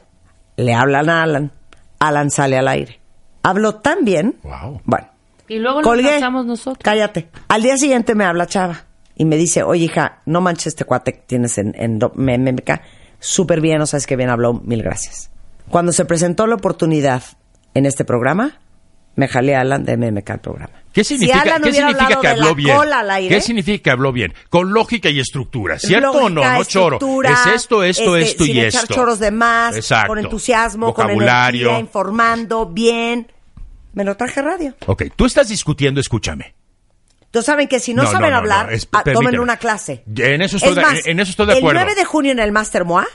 [0.58, 1.54] Le hablan a Alan.
[2.00, 3.00] Alan sale al aire.
[3.44, 4.36] Hablo tan bien.
[4.44, 4.82] Wow.
[4.84, 5.08] Bueno,
[5.48, 6.12] Y luego Colgué.
[6.12, 6.80] lanzamos nosotros.
[6.84, 7.30] Cállate.
[7.48, 8.87] Al día siguiente me habla Chava
[9.18, 11.74] y me dice, oye hija, no manches este cuate que tienes en,
[12.16, 12.82] MMK.
[13.20, 15.32] Súper bien, no sabes qué bien habló, mil gracias.
[15.70, 17.24] Cuando se presentó la oportunidad
[17.74, 18.60] en este programa,
[19.16, 20.74] me jalé a Alan de MMK al programa.
[20.94, 22.78] ¿Qué Si significa, Alan ¿qué significa que habló bien?
[23.10, 24.34] aire, ¿Qué significa que habló bien?
[24.50, 26.44] Con lógica y estructura, ¿cierto o no?
[26.44, 27.00] No choro.
[27.24, 28.94] Es esto, esto, este, esto sin y echar esto.
[28.94, 30.10] choros de más, Exacto.
[30.10, 31.62] con entusiasmo, con Vocabulario.
[31.70, 33.32] energía, informando, bien.
[33.94, 34.76] Me lo traje a radio.
[34.86, 36.54] Ok, tú estás discutiendo, escúchame.
[37.28, 39.44] Entonces saben que si no, No, saben no, no, hablar, no, es- ah, tomen permíteme.
[39.44, 40.04] una clase.
[40.16, 41.80] En eso estoy Es de- más, en eso estoy de acuerdo.
[41.80, 43.06] El 9 de junio en el Master MOA,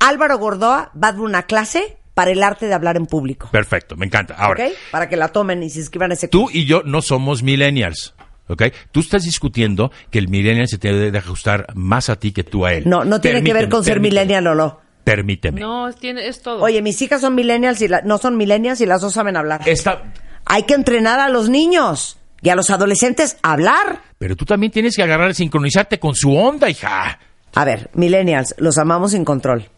[0.00, 3.48] Álvaro Gordoa va a dar una clase para el arte de hablar en público.
[3.52, 4.34] Perfecto, me encanta.
[4.34, 4.72] Ahora, ¿Ok?
[4.90, 6.58] Para que la tomen y se inscriban a ese tú curso.
[6.58, 8.14] y yo no somos millennials.
[8.48, 8.64] ¿Ok?
[8.90, 12.66] Tú estás discutiendo que el millennial se tiene de ajustar más a ti que tú
[12.66, 12.82] a él.
[12.86, 14.80] No, no tiene que ver Permíteme, con ser permíteme, millennial o no.
[15.04, 15.60] Permíteme.
[15.60, 16.60] No, es, tiene, es todo.
[16.62, 19.62] Oye, mis hijas son millennials y la- no son millennials y las dos saben hablar.
[19.66, 20.02] Esta,
[20.44, 24.02] Hay que entrenar a los niños y a los adolescentes hablar.
[24.18, 27.18] pero tú también tienes que agarrar y sincronizarte con su onda, hija.
[27.54, 29.68] A ver, millennials, los amamos sin control.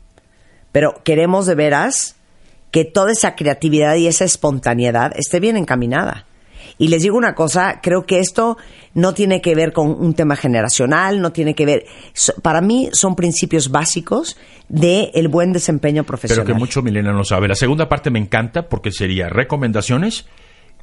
[0.72, 2.16] Pero queremos de veras
[2.70, 6.26] que toda esa creatividad y esa espontaneidad esté bien encaminada.
[6.78, 8.56] Y les digo una cosa, creo que esto
[8.94, 11.84] no tiene que ver con un tema generacional, no tiene que ver,
[12.42, 14.36] para mí son principios básicos
[14.68, 16.46] de el buen desempeño Pero profesional.
[16.46, 17.46] que mucho millennial no sabe.
[17.46, 20.26] La segunda parte me encanta porque sería recomendaciones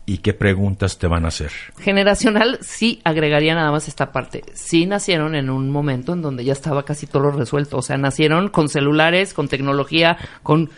[0.05, 1.51] y qué preguntas te van a hacer.
[1.79, 4.43] Generacional sí agregaría nada más esta parte.
[4.53, 7.77] Sí nacieron en un momento en donde ya estaba casi todo resuelto.
[7.77, 10.69] O sea, nacieron con celulares, con tecnología, con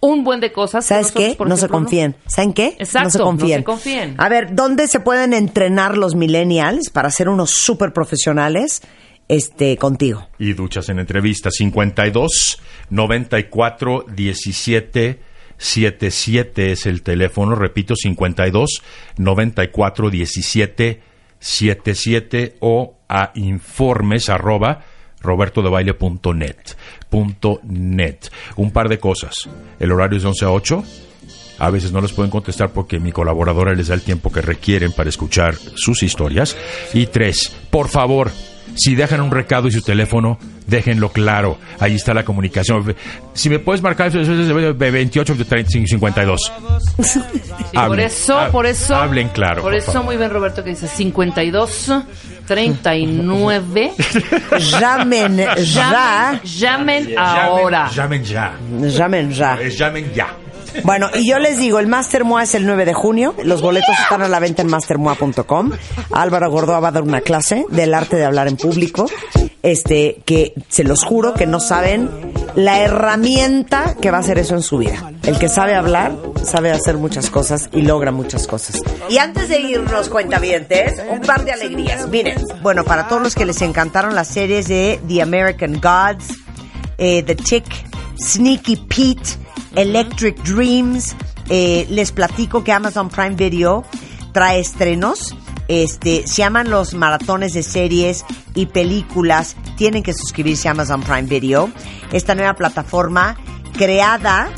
[0.00, 0.84] un buen de cosas.
[0.84, 1.36] que ¿Sabes nosotros, qué?
[1.36, 2.16] por No se confíen.
[2.26, 2.76] ¿Saben qué?
[2.78, 3.60] Exacto, no se no confíen.
[3.60, 4.14] se confíen.
[4.18, 8.82] A ver, ¿dónde se pueden entrenar los millennials para ser unos súper profesionales
[9.28, 10.28] este, contigo?
[10.38, 12.60] Y duchas en entrevista 52
[12.90, 15.20] 94 17
[15.58, 18.82] 77 es el teléfono, repito 52
[19.16, 21.00] 94 17
[21.38, 24.82] 77 o a informes arroba
[25.20, 26.56] robertodebaile.net
[27.08, 28.30] punto net.
[28.56, 29.48] Un par de cosas.
[29.78, 30.84] El horario es de 11 a 8.
[31.58, 34.92] A veces no les pueden contestar porque mi colaboradora les da el tiempo que requieren
[34.92, 36.56] para escuchar sus historias.
[36.92, 38.30] Y tres, por favor,
[38.76, 41.58] si dejan un recado y su teléfono, déjenlo claro.
[41.80, 42.94] Ahí está la comunicación.
[43.32, 46.52] Si me puedes marcar 28 35 52.
[47.02, 47.20] Sí,
[47.72, 48.94] por Hablen, eso, hab- por eso.
[48.96, 50.04] hablen claro, Por por eso, favor.
[50.06, 51.92] muy bien, Roberto, que dice 52
[52.46, 53.92] 39.
[54.80, 56.40] Llamen ya.
[56.42, 57.90] llamen, llamen ahora.
[57.94, 58.52] Llamen ya.
[58.80, 59.58] Llamen ya.
[59.60, 60.28] Eh, Llamen ya.
[60.84, 63.34] Bueno, y yo les digo, el Master es el 9 de junio.
[63.44, 65.72] Los boletos están a la venta en mastermoa.com.
[66.12, 69.06] Álvaro Gordoa va a dar una clase del arte de hablar en público.
[69.62, 72.08] Este, que se los juro que no saben
[72.54, 75.12] la herramienta que va a hacer eso en su vida.
[75.24, 78.80] El que sabe hablar, sabe hacer muchas cosas y logra muchas cosas.
[79.10, 82.08] Y antes de irnos, cuentavientes, un par de alegrías.
[82.08, 86.28] Miren, bueno, para todos los que les encantaron las series de The American Gods,
[86.98, 87.64] eh, The Tick,
[88.18, 89.45] Sneaky Pete,
[89.76, 91.14] Electric Dreams.
[91.48, 93.84] Eh, les platico que Amazon Prime Video
[94.32, 95.36] trae estrenos.
[95.68, 98.24] Este, se llaman los maratones de series
[98.54, 99.56] y películas.
[99.76, 101.70] Tienen que suscribirse a Amazon Prime Video.
[102.12, 103.36] Esta nueva plataforma
[103.76, 104.50] creada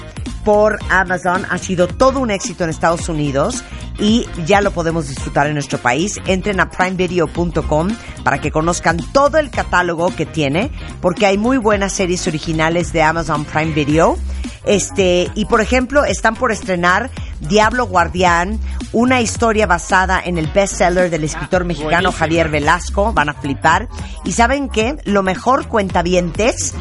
[0.49, 3.63] por Amazon ha sido todo un éxito en Estados Unidos
[3.99, 6.19] y ya lo podemos disfrutar en nuestro país.
[6.25, 7.89] Entren a primevideo.com
[8.25, 10.71] para que conozcan todo el catálogo que tiene,
[11.03, 14.17] porque hay muy buenas series originales de Amazon Prime Video.
[14.65, 18.59] Este, y por ejemplo, están por estrenar Diablo Guardián,
[18.93, 23.13] una historia basada en el bestseller del escritor mexicano Javier Velasco.
[23.13, 23.87] Van a flipar.
[24.25, 24.97] Y saben qué?
[25.05, 26.75] Lo mejor cuentavientes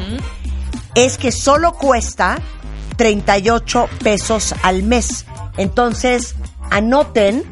[0.94, 2.38] es que solo cuesta
[2.98, 5.24] 38 pesos al mes.
[5.56, 6.34] Entonces,
[6.70, 7.44] anoten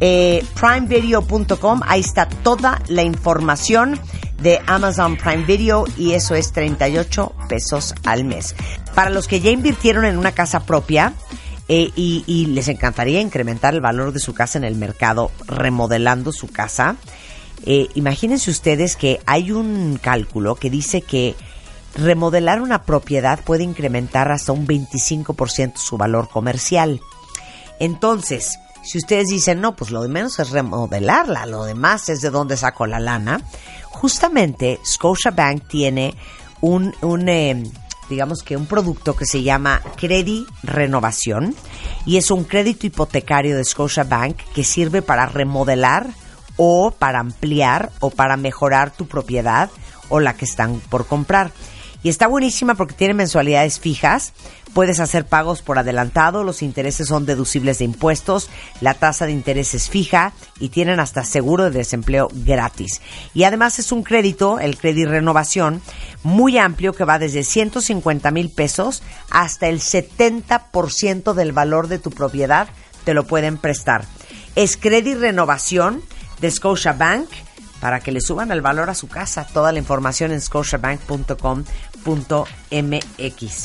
[0.00, 4.00] eh, primevideo.com, ahí está toda la información
[4.40, 8.54] de Amazon Prime Video y eso es 38 pesos al mes.
[8.94, 11.12] Para los que ya invirtieron en una casa propia
[11.68, 16.48] eh, y, les encantaría incrementar el valor de su casa en el mercado remodelando su
[16.48, 16.96] casa,
[17.64, 21.34] eh, imagínense ustedes que hay un cálculo que dice que
[21.94, 27.00] remodelar una propiedad puede incrementar hasta un 25% su valor comercial.
[27.78, 32.30] Entonces, si ustedes dicen, no, pues lo de menos es remodelarla, lo demás es de
[32.30, 33.40] dónde saco la lana,
[33.90, 36.14] justamente Scotiabank tiene
[36.60, 37.62] un, un eh,
[38.08, 41.54] digamos que un producto que se llama Credit Renovación
[42.04, 46.08] y es un crédito hipotecario de Scotiabank que sirve para remodelar
[46.56, 49.70] o para ampliar o para mejorar tu propiedad
[50.08, 51.52] o la que están por comprar.
[52.02, 54.32] Y está buenísima porque tiene mensualidades fijas,
[54.74, 58.50] puedes hacer pagos por adelantado, los intereses son deducibles de impuestos,
[58.80, 63.00] la tasa de interés es fija y tienen hasta seguro de desempleo gratis.
[63.34, 65.80] Y además es un crédito, el crédito renovación,
[66.22, 72.10] muy amplio que va desde 150 mil pesos hasta el 70% del valor de tu
[72.10, 72.68] propiedad
[73.04, 74.04] te lo pueden prestar.
[74.54, 76.02] Es crédito renovación
[76.40, 77.28] de Scotiabank
[77.80, 79.46] para que le suban el valor a su casa.
[79.52, 80.40] Toda la información en
[82.02, 83.64] scotiabank.com.mx.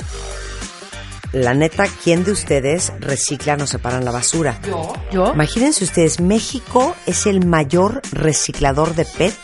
[1.34, 4.60] La neta, ¿quién de ustedes reciclan o separan la basura?
[4.66, 4.94] Yo.
[5.12, 5.34] ¿Yo?
[5.34, 9.36] Imagínense ustedes, México es el mayor reciclador de PET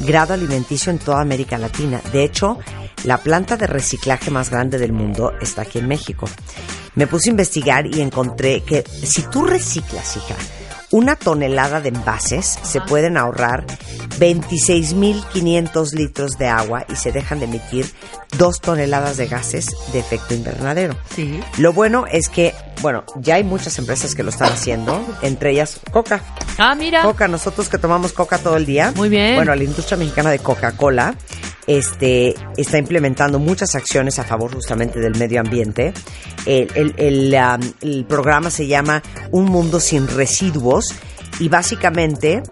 [0.00, 2.00] grado alimenticio en toda América Latina.
[2.12, 2.58] De hecho,
[3.04, 6.28] la planta de reciclaje más grande del mundo está aquí en México.
[6.94, 10.36] Me puse a investigar y encontré que si tú reciclas, hija,
[10.90, 13.66] una tonelada de envases, se pueden ahorrar
[14.18, 17.86] 26.500 litros de agua y se dejan de emitir
[18.38, 20.96] dos toneladas de gases de efecto invernadero.
[21.14, 21.40] Sí.
[21.58, 25.80] Lo bueno es que, bueno, ya hay muchas empresas que lo están haciendo, entre ellas
[25.90, 26.20] Coca.
[26.58, 27.02] Ah, mira.
[27.02, 28.92] Coca, nosotros que tomamos Coca todo el día.
[28.96, 29.36] Muy bien.
[29.36, 31.14] Bueno, la industria mexicana de Coca-Cola
[31.66, 35.92] este, está implementando muchas acciones a favor justamente del medio ambiente.
[36.46, 39.02] El, el- programa se llama
[39.32, 40.94] Un Mundo Sin Residuos
[41.40, 42.42] y básicamente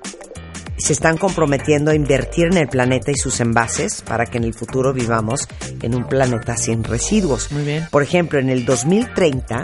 [0.84, 4.52] se están comprometiendo a invertir en el planeta y sus envases para que en el
[4.52, 5.48] futuro vivamos
[5.80, 7.50] en un planeta sin residuos.
[7.52, 7.88] Muy bien.
[7.90, 9.62] Por ejemplo, en el 2030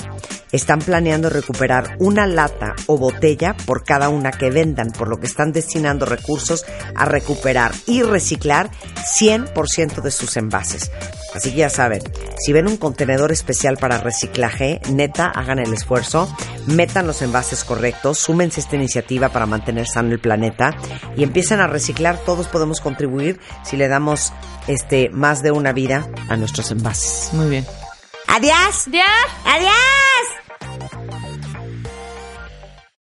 [0.51, 5.27] están planeando recuperar una lata o botella por cada una que vendan, por lo que
[5.27, 6.64] están destinando recursos
[6.95, 8.71] a recuperar y reciclar
[9.21, 10.91] 100% de sus envases.
[11.35, 12.03] Así que ya saben,
[12.39, 16.28] si ven un contenedor especial para reciclaje, neta, hagan el esfuerzo,
[16.66, 20.74] metan los envases correctos, súmense a esta iniciativa para mantener sano el planeta
[21.16, 22.18] y empiecen a reciclar.
[22.18, 24.33] Todos podemos contribuir si le damos
[24.66, 27.33] este más de una vida a nuestros envases.
[27.33, 27.66] Muy bien.
[28.26, 28.87] Adiós.
[28.93, 29.05] ¡Ya!
[29.45, 30.20] Adiós.